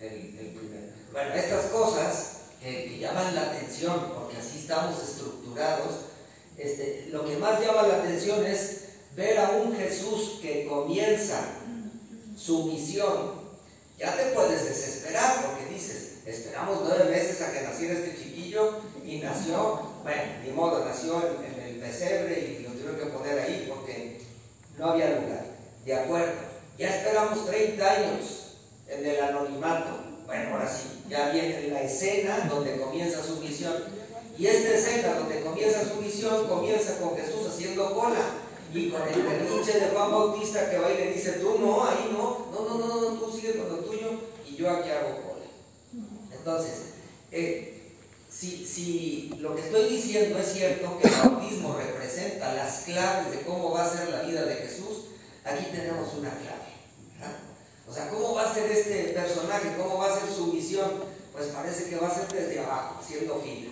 [0.00, 0.92] el, primero.
[1.12, 6.10] Bueno, estas cosas que llaman la atención, porque así estamos estructurados,
[6.56, 8.80] este, lo que más llama la atención es
[9.16, 11.40] ver a un Jesús que comienza
[12.36, 13.40] su misión.
[13.98, 19.18] Ya te puedes desesperar porque dices, esperamos nueve meses a que naciera este chiquillo y
[19.18, 24.20] nació, bueno, ni modo, nació en, el pesebre y lo tuvieron que poner ahí porque
[24.78, 25.46] no había lugar.
[25.84, 26.32] De acuerdo,
[26.78, 28.56] ya esperamos 30 años
[28.86, 29.99] en el anonimato.
[30.30, 33.74] Bueno, ahora sí, ya viene la escena donde comienza su misión.
[34.38, 38.20] Y esta escena donde comienza su misión comienza con Jesús haciendo cola
[38.72, 42.10] y con el berrinche de Juan Bautista que va y le dice, tú no, ahí
[42.12, 44.08] no, no, no, no, no, tú sigue con lo tuyo
[44.48, 45.46] y yo aquí hago cola.
[46.32, 46.74] Entonces,
[47.32, 47.90] eh,
[48.30, 53.40] si, si lo que estoy diciendo es cierto, que el bautismo representa las claves de
[53.40, 55.06] cómo va a ser la vida de Jesús,
[55.44, 56.69] aquí tenemos una clave.
[57.90, 59.74] O sea, ¿cómo va a ser este personaje?
[59.76, 60.88] ¿Cómo va a ser su misión?
[61.32, 63.70] Pues parece que va a ser desde abajo, haciendo fila.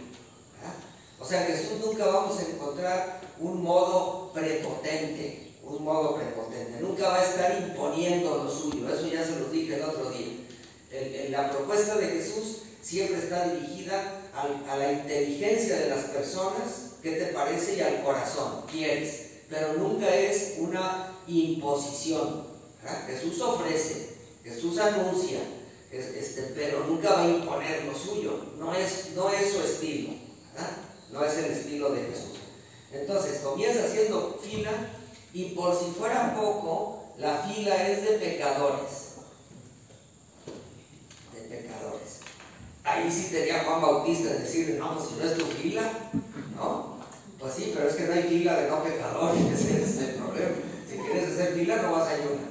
[1.21, 6.81] O sea, Jesús nunca vamos a encontrar un modo prepotente, un modo prepotente.
[6.81, 8.93] Nunca va a estar imponiendo lo suyo.
[8.93, 11.31] Eso ya se lo dije el otro día.
[11.31, 17.27] la propuesta de Jesús siempre está dirigida a, la inteligencia de las personas, ¿qué te
[17.27, 17.77] parece?
[17.77, 19.27] Y al corazón, quieres.
[19.49, 22.48] Pero nunca es una imposición.
[23.07, 25.41] Jesús ofrece, Jesús anuncia,
[25.91, 28.39] este, pero nunca va a imponer lo suyo.
[28.59, 30.29] No es, no es su estilo
[31.13, 32.39] no es el estilo de Jesús.
[32.93, 34.71] Entonces comienza haciendo fila
[35.33, 39.15] y por si fuera poco, la fila es de pecadores.
[41.35, 42.21] De pecadores.
[42.85, 45.93] Ahí sí tenía Juan Bautista decirle, no, pues, si no es tu fila,
[46.57, 46.99] ¿no?
[47.39, 50.57] Pues sí, pero es que no hay fila de no pecadores, ese es el problema.
[50.89, 52.48] Si quieres hacer fila, no vas a ayudar.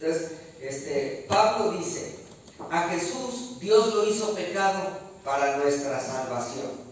[0.00, 2.16] Entonces, este, Pablo dice,
[2.70, 6.86] a Jesús Dios lo hizo pecado para nuestra salvación.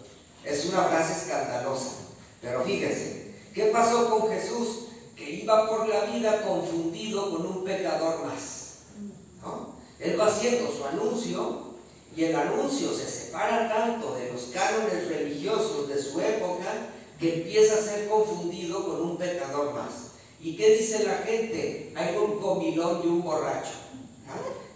[0.45, 1.93] Es una frase escandalosa.
[2.41, 4.87] Pero fíjense, ¿qué pasó con Jesús?
[5.17, 8.65] Que iba por la vida confundido con un pecador más.
[10.01, 11.75] Él va haciendo su anuncio
[12.17, 17.75] y el anuncio se separa tanto de los cánones religiosos de su época que empieza
[17.75, 20.14] a ser confundido con un pecador más.
[20.45, 21.93] ¿Y qué dice la gente?
[21.97, 23.73] Hay un comilón y un borracho.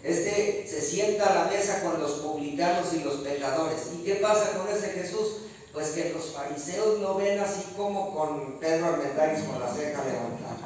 [0.03, 3.79] Este se sienta a la mesa con los publicanos y los pecadores.
[3.97, 5.27] ¿Y qué pasa con ese Jesús?
[5.73, 10.57] pues que los fariseos lo ven así como con Pedro Armendáriz con la ceja levantada.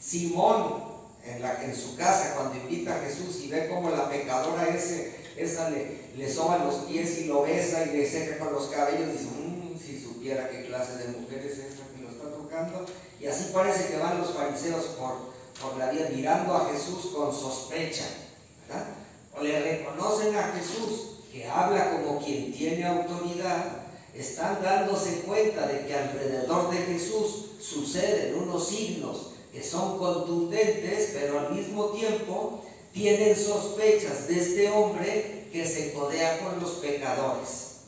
[0.00, 0.84] Simón,
[1.24, 6.30] en, su casa, cuando invita a Jesús y ve como la pecadora esa le, le
[6.30, 9.98] soba los pies y lo besa y le seca con los cabellos, dice, mmm, si
[9.98, 11.73] supiera qué clase de mujer es está
[13.20, 17.32] Y así parece que van los fariseos por, por la vida mirando a Jesús con
[17.32, 18.04] sospecha.
[19.36, 23.82] O le reconocen a Jesús que habla como quien tiene autoridad,
[24.14, 31.40] están dándose cuenta de que alrededor de Jesús suceden unos signos que son contundentes, pero
[31.40, 37.78] al mismo tiempo tienen sospechas de este hombre que se codea con los pecadores.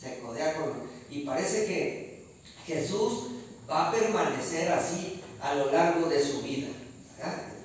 [0.00, 0.72] Se codea con...
[1.10, 2.24] Y parece que
[2.66, 3.33] Jesús
[3.74, 6.68] va a permanecer así a lo largo de su vida.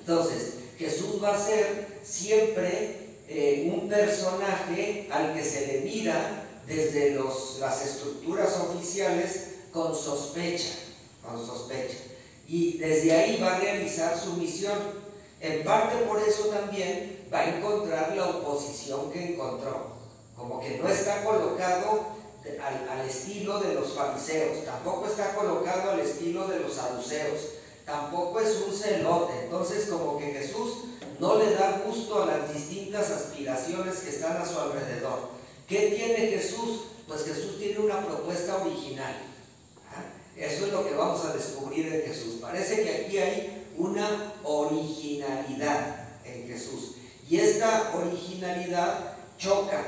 [0.00, 2.96] Entonces, Jesús va a ser siempre
[3.28, 7.16] eh, un personaje al que se le mira desde
[7.60, 10.74] las estructuras oficiales con sospecha,
[11.22, 11.98] con sospecha.
[12.48, 14.78] Y desde ahí va a realizar su misión.
[15.40, 20.00] En parte por eso también va a encontrar la oposición que encontró.
[20.36, 22.19] Como que no está colocado
[22.60, 27.40] al, al estilo de los fariseos, tampoco está colocado al estilo de los saduceos,
[27.84, 29.44] tampoco es un celote.
[29.44, 30.84] Entonces como que Jesús
[31.18, 35.28] no le da gusto a las distintas aspiraciones que están a su alrededor.
[35.68, 36.84] ¿Qué tiene Jesús?
[37.06, 39.14] Pues Jesús tiene una propuesta original.
[39.90, 40.02] ¿ah?
[40.36, 42.36] Eso es lo que vamos a descubrir en Jesús.
[42.40, 46.96] Parece que aquí hay una originalidad en Jesús.
[47.28, 49.84] Y esta originalidad choca,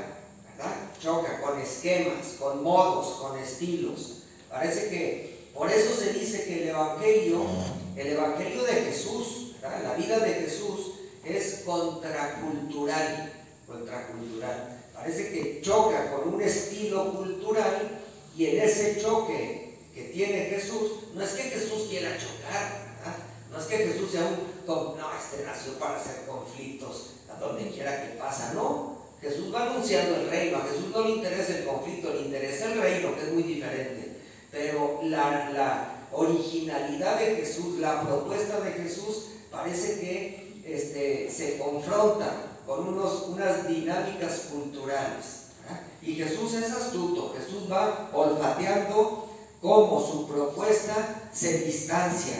[1.01, 4.23] Choca con esquemas, con modos, con estilos.
[4.49, 7.41] Parece que por eso se dice que el Evangelio,
[7.95, 10.93] el Evangelio de Jesús, la vida de Jesús,
[11.25, 13.33] es contracultural,
[13.67, 14.81] contracultural.
[14.93, 17.99] Parece que choca con un estilo cultural
[18.37, 22.93] y en ese choque que tiene Jesús, no es que Jesús quiera chocar,
[23.51, 24.29] no es que Jesús sea
[24.65, 29.02] no, este nació para hacer conflictos a donde quiera que pasa, no.
[29.23, 32.81] Jesús va anunciando el reino, a Jesús no le interesa el conflicto, le interesa el
[32.81, 34.17] reino, que es muy diferente.
[34.51, 42.31] Pero la, la originalidad de Jesús, la propuesta de Jesús, parece que este, se confronta
[42.67, 45.43] con unos, unas dinámicas culturales.
[46.01, 49.29] Y Jesús es astuto, Jesús va olfateando
[49.61, 52.35] cómo su propuesta se distancia.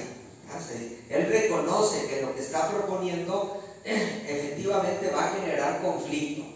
[1.09, 6.52] Él reconoce que lo que está proponiendo efectivamente va a generar conflicto.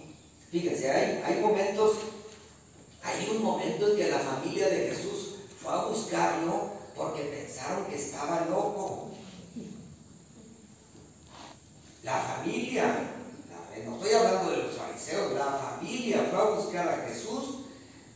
[0.51, 1.97] Fíjense, hay, momentos,
[3.03, 7.95] hay un momento en que la familia de Jesús fue a buscarlo porque pensaron que
[7.95, 9.09] estaba loco.
[12.03, 13.09] La familia,
[13.85, 17.59] no estoy hablando de los fariseos, la familia fue a buscar a Jesús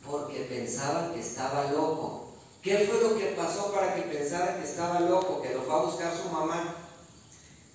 [0.10, 2.32] porque pensaban que estaba loco.
[2.62, 5.42] ¿Qué fue lo que pasó para que pensara que estaba loco?
[5.42, 6.76] Que lo fue a buscar su mamá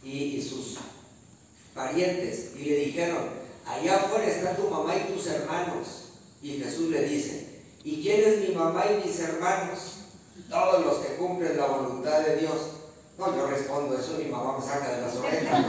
[0.02, 0.78] y, sus
[1.74, 5.86] parientes y le dijeron, allá afuera está tu mamá y tus hermanos.
[6.42, 9.78] Y Jesús le dice, ¿y quién es mi mamá y mis hermanos?
[10.48, 12.56] Todos los que cumplen la voluntad de Dios.
[13.18, 15.64] No, yo respondo eso, mi mamá me saca de las orejas.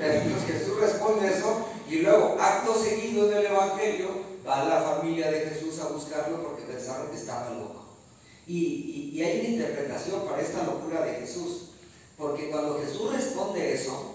[0.00, 4.08] Entonces Jesús responde eso y luego, acto seguido del Evangelio,
[4.46, 7.84] va la familia de Jesús a buscarlo porque pensaron que estaba loco.
[8.46, 11.70] Y, hay una interpretación para esta locura de Jesús,
[12.18, 14.13] porque cuando Jesús responde eso,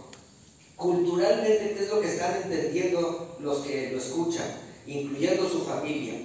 [0.80, 4.48] culturalmente, ¿qué es lo que están entendiendo los que lo escuchan,
[4.88, 6.22] incluyendo su familia?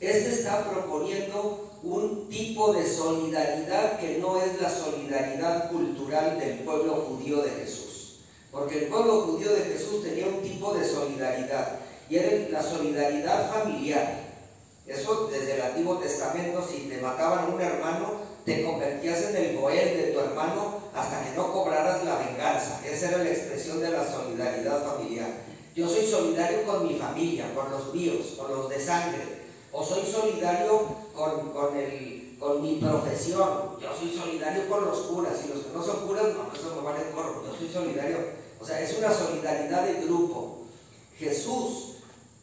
[0.00, 6.94] Este está proponiendo un tipo de solidaridad que no es la solidaridad cultural del pueblo
[6.94, 8.20] judío de Jesús.
[8.50, 11.78] Porque el pueblo judío de Jesús tenía un tipo de solidaridad
[12.08, 14.30] y era la solidaridad familiar.
[14.86, 18.14] Eso desde el Antiguo Testamento, si te mataban a un hermano,
[18.46, 22.80] te convertías en el goel de tu hermano hasta que no cobraras la venganza.
[22.84, 25.30] Esa era la expresión de la solidaridad familiar.
[25.74, 29.40] Yo soy solidario con mi familia, con los míos, con los de sangre.
[29.72, 30.82] O soy solidario
[31.14, 33.78] con, con, mi profesión.
[33.80, 35.34] Yo soy solidario con los curas.
[35.44, 37.44] Y los que no son curas, no, eso no vale gorro.
[37.46, 38.18] Yo soy solidario.
[38.60, 40.58] O sea, es una solidaridad de grupo.
[41.18, 41.90] Jesús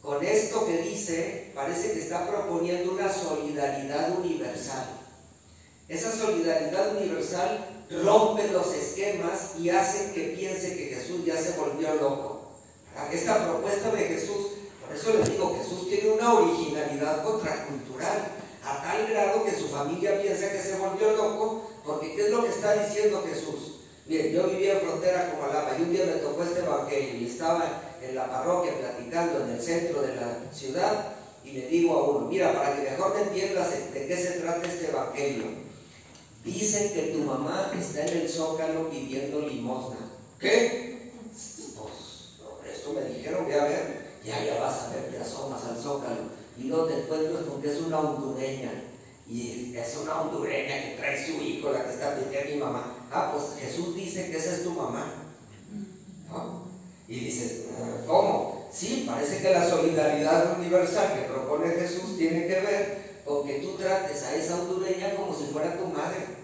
[0.08, 4.86] con esto que dice, parece que está proponiendo una solidaridad universal.
[5.88, 11.94] Esa solidaridad universal rompe los esquemas y hace que piense que Jesús ya se volvió
[11.94, 12.42] loco.
[13.12, 14.48] Esta propuesta de Jesús,
[14.84, 18.32] por eso les digo, Jesús tiene una originalidad contracultural,
[18.64, 22.42] a tal grado que su familia piensa que se volvió loco, porque ¿qué es lo
[22.42, 23.80] que está diciendo Jesús?
[24.06, 27.26] Bien, yo vivía en frontera con Malapa y un día me tocó este evangelio y
[27.26, 31.12] estaba en la parroquia platicando en el centro de la ciudad
[31.44, 34.66] y le digo a uno, mira, para que mejor me entiendas de qué se trata
[34.66, 35.67] este evangelio.
[36.48, 39.98] Dicen que tu mamá está en el zócalo pidiendo limosna.
[40.38, 41.12] ¿Qué?
[41.30, 45.76] Pues, esto me dijeron, voy a ver, ya, ya vas a ver, te asomas al
[45.76, 46.22] zócalo
[46.58, 48.84] y no te encuentras con que es una hondureña.
[49.28, 52.96] Y es una hondureña que trae su hijo, la que está pidiendo mi mamá.
[53.12, 55.12] Ah, pues Jesús dice que esa es tu mamá.
[56.30, 56.62] ¿No?
[57.06, 58.68] Y dices, ah, ¿cómo?
[58.72, 63.76] Sí, parece que la solidaridad universal que propone Jesús tiene que ver con que tú
[63.76, 66.37] trates a esa hondureña como si fuera tu madre.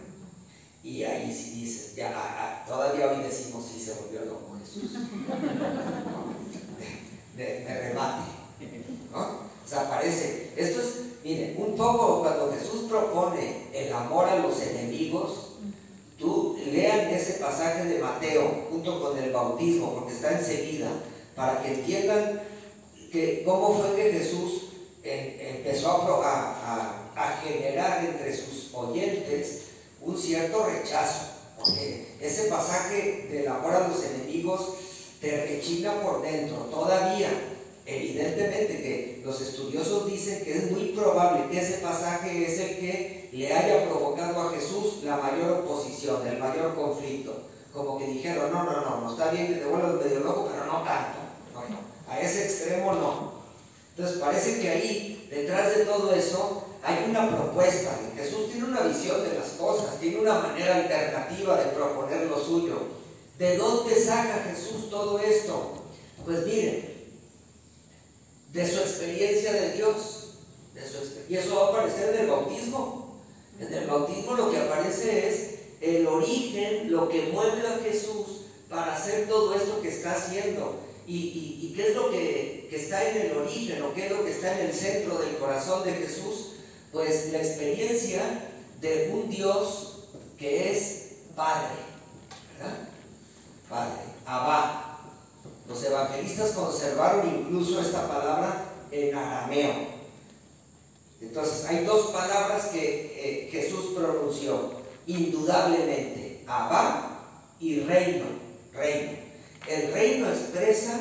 [0.85, 4.93] Y ahí sí dices, ya, todavía hoy decimos, sí, se volvió loco Jesús.
[7.37, 8.31] De, remate.
[9.11, 9.19] ¿no?
[9.19, 14.61] O sea, parece, esto es, mire, un poco cuando Jesús propone el amor a los
[14.61, 15.55] enemigos,
[16.19, 20.89] Tú lean ese pasaje de Mateo junto con el bautismo, porque está enseguida,
[21.35, 22.41] para que entiendan
[23.11, 24.69] que, cómo fue que Jesús
[25.03, 27.01] empezó a,
[27.43, 29.64] generar entre sus oyentes
[30.05, 31.31] un cierto rechazo.
[31.57, 34.75] Porque ese pasaje del amor a los enemigos
[35.21, 37.31] te rechina por dentro todavía.
[37.87, 43.29] Evidentemente que los estudiosos dicen que es muy probable que ese pasaje es el que
[43.33, 47.49] le haya provocado a Jesús la mayor oposición, el mayor conflicto.
[47.73, 50.65] Como que dijeron, no, no, no, no está bien que te vuelvas medio loco, pero
[50.65, 51.19] no tanto.
[52.09, 53.33] a ese extremo no.
[53.97, 57.99] Entonces parece que ahí, detrás de todo eso, hay una propuesta.
[58.15, 62.79] Jesús tiene una visión de las cosas, tiene una manera alternativa de proponer lo suyo.
[63.39, 65.83] ¿De dónde saca Jesús todo esto?
[66.25, 66.95] Pues miren,
[68.53, 70.21] de su experiencia de Dios.
[71.29, 73.21] y eso va a aparecer en el bautismo.
[73.59, 78.95] En el bautismo lo que aparece es el origen, lo que mueve a Jesús para
[78.95, 80.81] hacer todo esto que está haciendo.
[81.07, 84.31] Y, qué es lo que, que, está en el origen o qué es lo que
[84.31, 86.54] está en el centro del corazón de Jesús.
[86.95, 88.23] Pues la experiencia
[88.81, 90.05] de un Dios
[90.39, 91.75] que es Padre.
[92.57, 92.89] ¿verdad?
[93.69, 94.01] Padre.
[94.25, 95.01] Abba.
[95.69, 99.73] Los evangelistas conservaron incluso esta palabra en arameo.
[101.21, 104.71] Entonces, hay dos palabras que eh, Jesús pronunció,
[105.09, 108.27] indudablemente, Abba y reino,
[108.73, 109.13] reino.
[109.67, 111.01] El reino expresa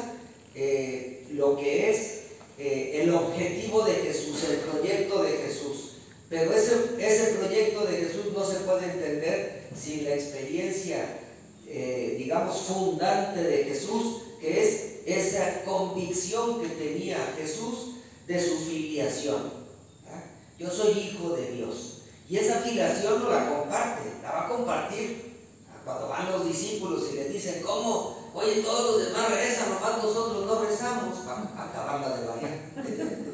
[0.56, 2.24] eh, lo que es
[2.58, 5.63] eh, el objetivo de Jesús, el proyecto de Jesús.
[6.34, 11.20] Pero ese, ese proyecto de Jesús no se puede entender sin la experiencia,
[11.68, 19.44] eh, digamos, fundante de Jesús, que es esa convicción que tenía Jesús de su filiación.
[20.58, 22.02] Yo soy hijo de Dios.
[22.28, 25.34] Y esa filiación no la comparte, la va a compartir
[25.86, 28.32] cuando van los discípulos y le dicen, ¿cómo?
[28.34, 32.74] Oye, todos los demás rezan, nomás nosotros no rezamos para acabarla de variar,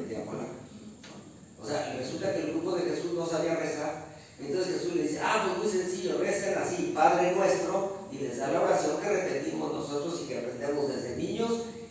[1.62, 4.10] O sea, resulta que el grupo de Jesús no sabía rezar.
[4.40, 8.50] Entonces Jesús le dice, ah, pues muy sencillo, recen así, Padre nuestro, y les da
[8.50, 11.50] la oración que repetimos nosotros y que aprendemos desde niños,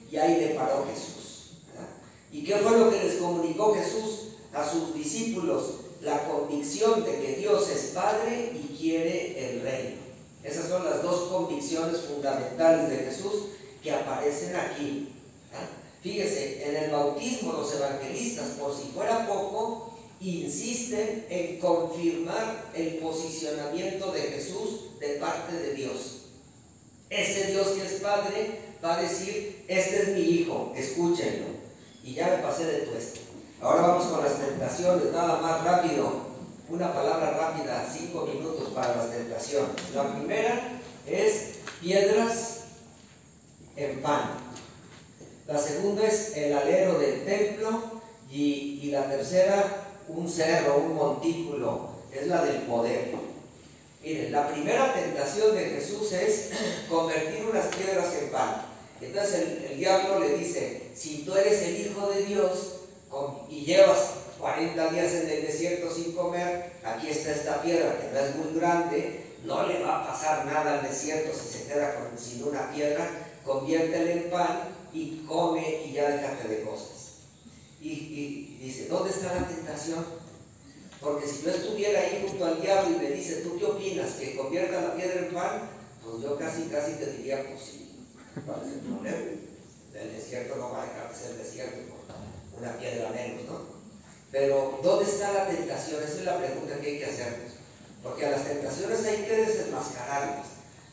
[0.09, 1.19] y ahí le paró Jesús.
[2.31, 5.75] ¿Y qué fue lo que les comunicó Jesús a sus discípulos?
[6.01, 9.97] La convicción de que Dios es Padre y quiere el reino.
[10.43, 13.33] Esas son las dos convicciones fundamentales de Jesús
[13.83, 15.09] que aparecen aquí.
[16.01, 24.11] Fíjese, en el bautismo los evangelistas, por si fuera poco, insisten en confirmar el posicionamiento
[24.11, 26.21] de Jesús de parte de Dios.
[27.09, 31.47] Ese Dios que es Padre va a decir, este es mi hijo, escúchenlo.
[32.03, 33.21] Y ya me pasé de tueste.
[33.61, 36.29] Ahora vamos con las tentaciones, nada más rápido
[36.69, 39.71] una palabra rápida, cinco minutos para las tentaciones.
[39.95, 42.59] La primera es piedras
[43.75, 44.48] en pan.
[45.49, 51.89] La segunda es el alero del templo y, y la tercera un cerro, un montículo,
[52.11, 53.13] es la del poder.
[54.03, 56.49] Miren, la primera tentación de Jesús es
[56.89, 58.61] convertir unas piedras en pan.
[59.01, 62.75] Entonces el, diablo le dice, si tú eres el Hijo de Dios
[63.49, 68.19] y llevas 40 días en el desierto sin comer, aquí está esta piedra que no
[68.19, 72.19] es muy grande, no le va a pasar nada al desierto si se queda con,
[72.19, 73.09] sin una piedra,
[73.43, 76.99] conviértela en pan y come y ya déjate de cosas.
[77.81, 80.05] Y, dice, ¿dónde está la tentación?
[80.99, 84.11] Porque si yo estuviera ahí junto al diablo y me dice, ¿tú qué opinas?
[84.13, 85.69] ¿Que convierta la piedra en pan?
[86.03, 88.05] Pues yo casi, casi te diría, pues sí,
[88.45, 89.17] ¿cuál es el problema?
[89.93, 93.79] El desierto no va a dejar de ser desierto por una piedra menos, ¿no?
[94.31, 96.03] Pero, ¿dónde está la tentación?
[96.03, 97.53] Esa es la pregunta que hay que hacernos.
[98.03, 100.47] Porque a las tentaciones hay que desenmascararlas.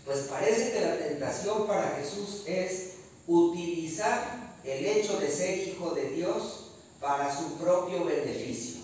[0.05, 2.96] Pues parece que la tentación para Jesús es
[3.27, 6.71] utilizar el hecho de ser hijo de Dios
[7.01, 8.81] para su propio beneficio.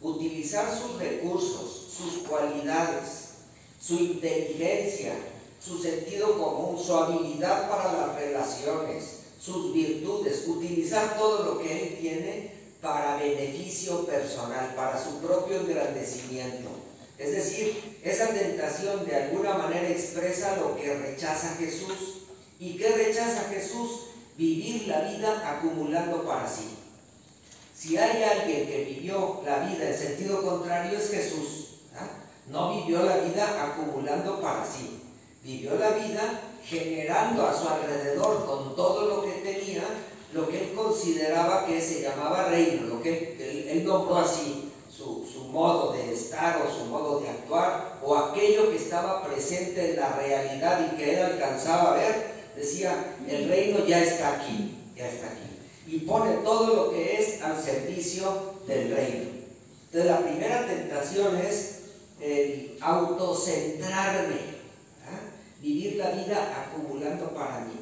[0.00, 3.28] Utilizar sus recursos, sus cualidades,
[3.80, 5.14] su inteligencia,
[5.64, 11.98] su sentido común, su habilidad para las relaciones, sus virtudes, utilizar todo lo que él
[12.00, 16.68] tiene para beneficio personal, para su propio engrandecimiento.
[17.16, 22.21] Es decir, esa tentación de alguna manera expresa lo que rechaza Jesús.
[22.62, 24.02] ¿Y qué rechaza Jesús?
[24.38, 26.68] Vivir la vida acumulando para sí.
[27.76, 31.66] Si hay alguien que vivió la vida en sentido contrario es Jesús.
[32.46, 35.00] No vivió la vida acumulando para sí.
[35.42, 39.82] Vivió la vida generando a su alrededor con todo lo que tenía
[40.32, 45.44] lo que él consideraba que se llamaba reino, lo que él, nombró así, su, su,
[45.48, 50.16] modo de estar o su modo de actuar, o aquello que estaba presente en la
[50.16, 55.26] realidad y que él alcanzaba a ver, decía, el reino ya está aquí, ya está
[55.26, 55.52] aquí.
[55.86, 59.30] Y pone todo lo que es al servicio del reino.
[59.86, 61.80] Entonces la primera tentación es
[62.20, 64.36] el autocentrarme,
[65.06, 65.20] ¿ah?
[65.60, 67.74] vivir la vida acumulando para mí.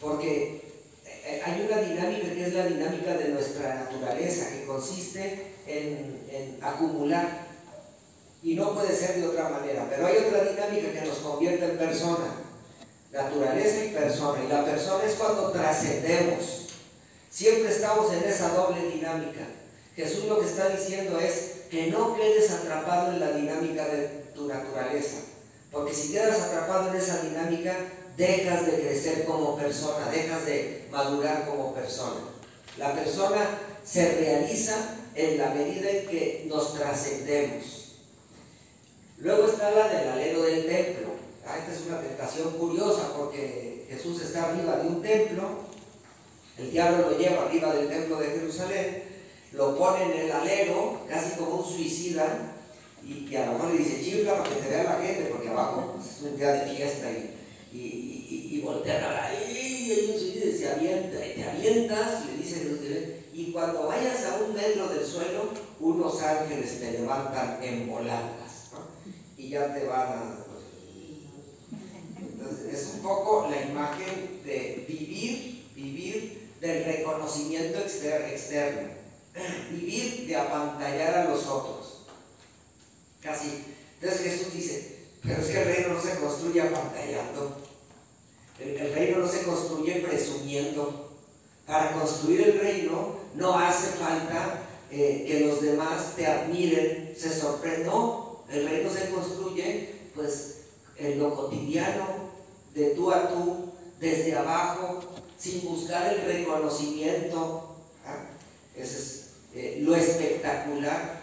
[0.00, 0.60] Porque
[1.04, 7.46] eh, hay una dinámica que es la dinámica de nuestra naturaleza, que consiste en, acumular.
[8.42, 9.86] Y no puede ser de otra manera.
[9.90, 12.45] Pero hay otra dinámica que nos convierte en persona.
[13.16, 14.44] Naturaleza y persona.
[14.44, 16.66] Y la persona es cuando trascendemos.
[17.30, 19.46] Siempre estamos en esa doble dinámica.
[19.94, 24.46] Jesús lo que está diciendo es que no quedes atrapado en la dinámica de tu
[24.46, 25.18] naturaleza.
[25.72, 27.74] Porque si quedas atrapado en esa dinámica,
[28.16, 32.20] dejas de crecer como persona, dejas de madurar como persona.
[32.78, 37.96] La persona se realiza en la medida en que nos trascendemos.
[39.18, 41.15] Luego está la del alero del templo.
[41.46, 45.48] Ah, esta es una tentación curiosa porque Jesús está arriba de un templo,
[46.58, 49.02] el diablo lo lleva arriba del templo de Jerusalén,
[49.52, 52.52] lo pone en el alero, casi como un suicida,
[53.04, 55.94] y, a lo mejor le dice chifla para que te vea la gente, porque abajo
[56.00, 57.36] es un día de fiesta y
[57.72, 63.16] y, y, y voltean a ver, y se avienta, y te avientas, y le dice
[63.32, 68.70] y cuando vayas a un metro del suelo, unos ángeles te levantan en volandas,
[69.36, 70.45] y ya te van a...
[72.72, 78.88] Es un poco la imagen de vivir, vivir del reconocimiento externo,
[79.70, 82.06] vivir de apantallar a los otros.
[83.20, 83.64] Casi.
[84.00, 87.56] Entonces Jesús dice, pero es que el reino no se construye apantallando.
[88.58, 91.12] El, reino no se construye presumiendo.
[91.66, 97.86] Para construir el reino no hace falta eh, que los demás te admiren, se sorprendan.
[97.86, 100.58] No, el reino se construye pues
[100.96, 102.25] en lo cotidiano,
[102.76, 105.00] de tú a tú, desde abajo,
[105.38, 107.74] sin buscar el reconocimiento.
[108.06, 108.26] ¿ah?
[108.76, 111.22] Es eh, lo espectacular.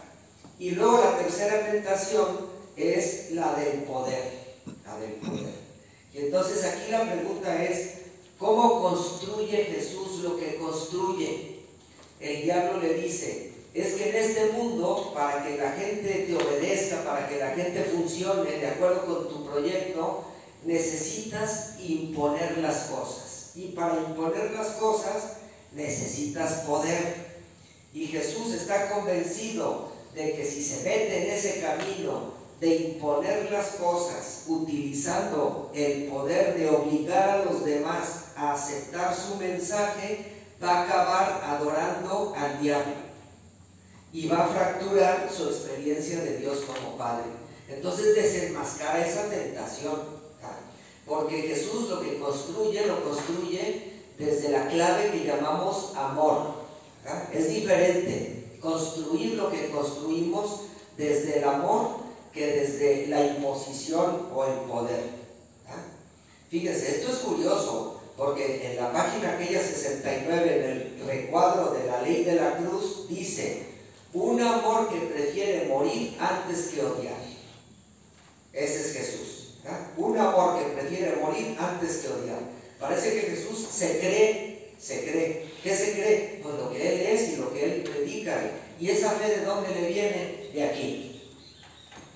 [0.57, 4.55] Y luego la tercera tentación es la del poder.
[4.83, 5.53] La del poder.
[6.13, 7.93] Y entonces aquí la pregunta es,
[8.39, 11.59] ¿cómo construye Jesús lo que construye?
[12.19, 17.03] El diablo le dice, es que en este mundo, para que la gente te obedezca,
[17.03, 20.32] para que la gente funcione de acuerdo con tu proyecto,
[20.65, 23.51] necesitas imponer las cosas.
[23.55, 25.37] Y para imponer las cosas
[25.73, 27.33] necesitas poder.
[27.93, 33.67] Y Jesús está convencido de que si se mete en ese camino de imponer las
[33.75, 40.33] cosas utilizando el poder de obligar a los demás a aceptar su mensaje,
[40.63, 42.93] va a acabar adorando al diablo
[44.13, 47.25] y va a fracturar su experiencia de Dios como Padre.
[47.67, 50.22] Entonces desenmascara esa tentación,
[51.05, 56.63] porque Jesús lo que construye, lo construye desde la clave que llamamos amor.
[57.33, 60.61] Es diferente construir lo que construimos
[60.97, 65.03] desde el amor que desde la imposición o el poder.
[65.67, 65.83] ¿ah?
[66.49, 72.01] Fíjense, esto es curioso, porque en la página aquella 69, en el recuadro de la
[72.01, 73.67] ley de la cruz, dice,
[74.13, 77.17] un amor que prefiere morir antes que odiar.
[78.51, 79.22] Ese es Jesús.
[79.67, 79.91] ¿Ah?
[79.97, 82.39] Un amor prefiere morir antes que odiar.
[82.79, 85.49] Parece que Jesús se cree, se cree.
[85.63, 86.39] ¿Qué se cree?
[86.43, 88.37] Pues lo que Él es y lo que Él predica.
[88.79, 90.49] ¿Y esa fe de dónde le viene?
[90.53, 91.13] De aquí.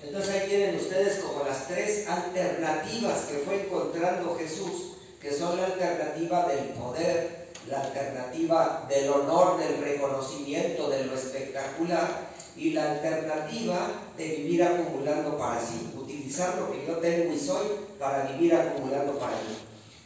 [0.02, 5.66] Entonces ahí tienen ustedes como las tres alternativas que fue encontrando Jesús, que son la
[5.66, 13.90] alternativa del poder, la alternativa del honor, del reconocimiento, de lo espectacular y la alternativa
[14.16, 17.66] de vivir acumulando para sí, utilizar lo que yo tengo y soy
[17.98, 19.56] para vivir acumulando para mí.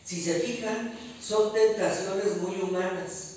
[0.05, 3.29] Si se fijan, son tentaciones muy humanas.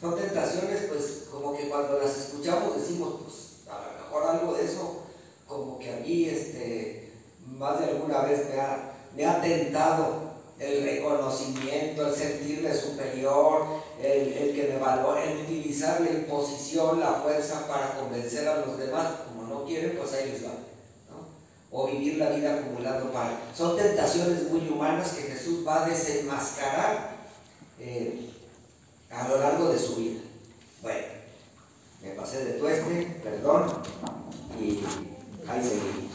[0.00, 3.44] Son tentaciones, pues, como que cuando las escuchamos decimos, pues,
[4.22, 5.02] algo de eso,
[5.46, 7.12] como que a mí este,
[7.46, 10.23] más de alguna vez me ha, me ha tentado
[10.58, 17.66] el reconocimiento, el sentirme superior, el, que me valore, el utilizar la imposición, la fuerza
[17.66, 20.52] para convencer a los demás, como no quieren, pues ahí les va.
[21.70, 23.40] O vivir la vida acumulando para.
[23.56, 27.16] Son tentaciones muy humanas que Jesús va a desenmascarar
[27.80, 28.30] eh,
[29.10, 30.20] a lo largo de su vida.
[30.82, 31.14] Bueno
[32.04, 33.66] me pasé de tueste, perdón,
[34.60, 34.84] y
[35.48, 36.13] ahí seguimos.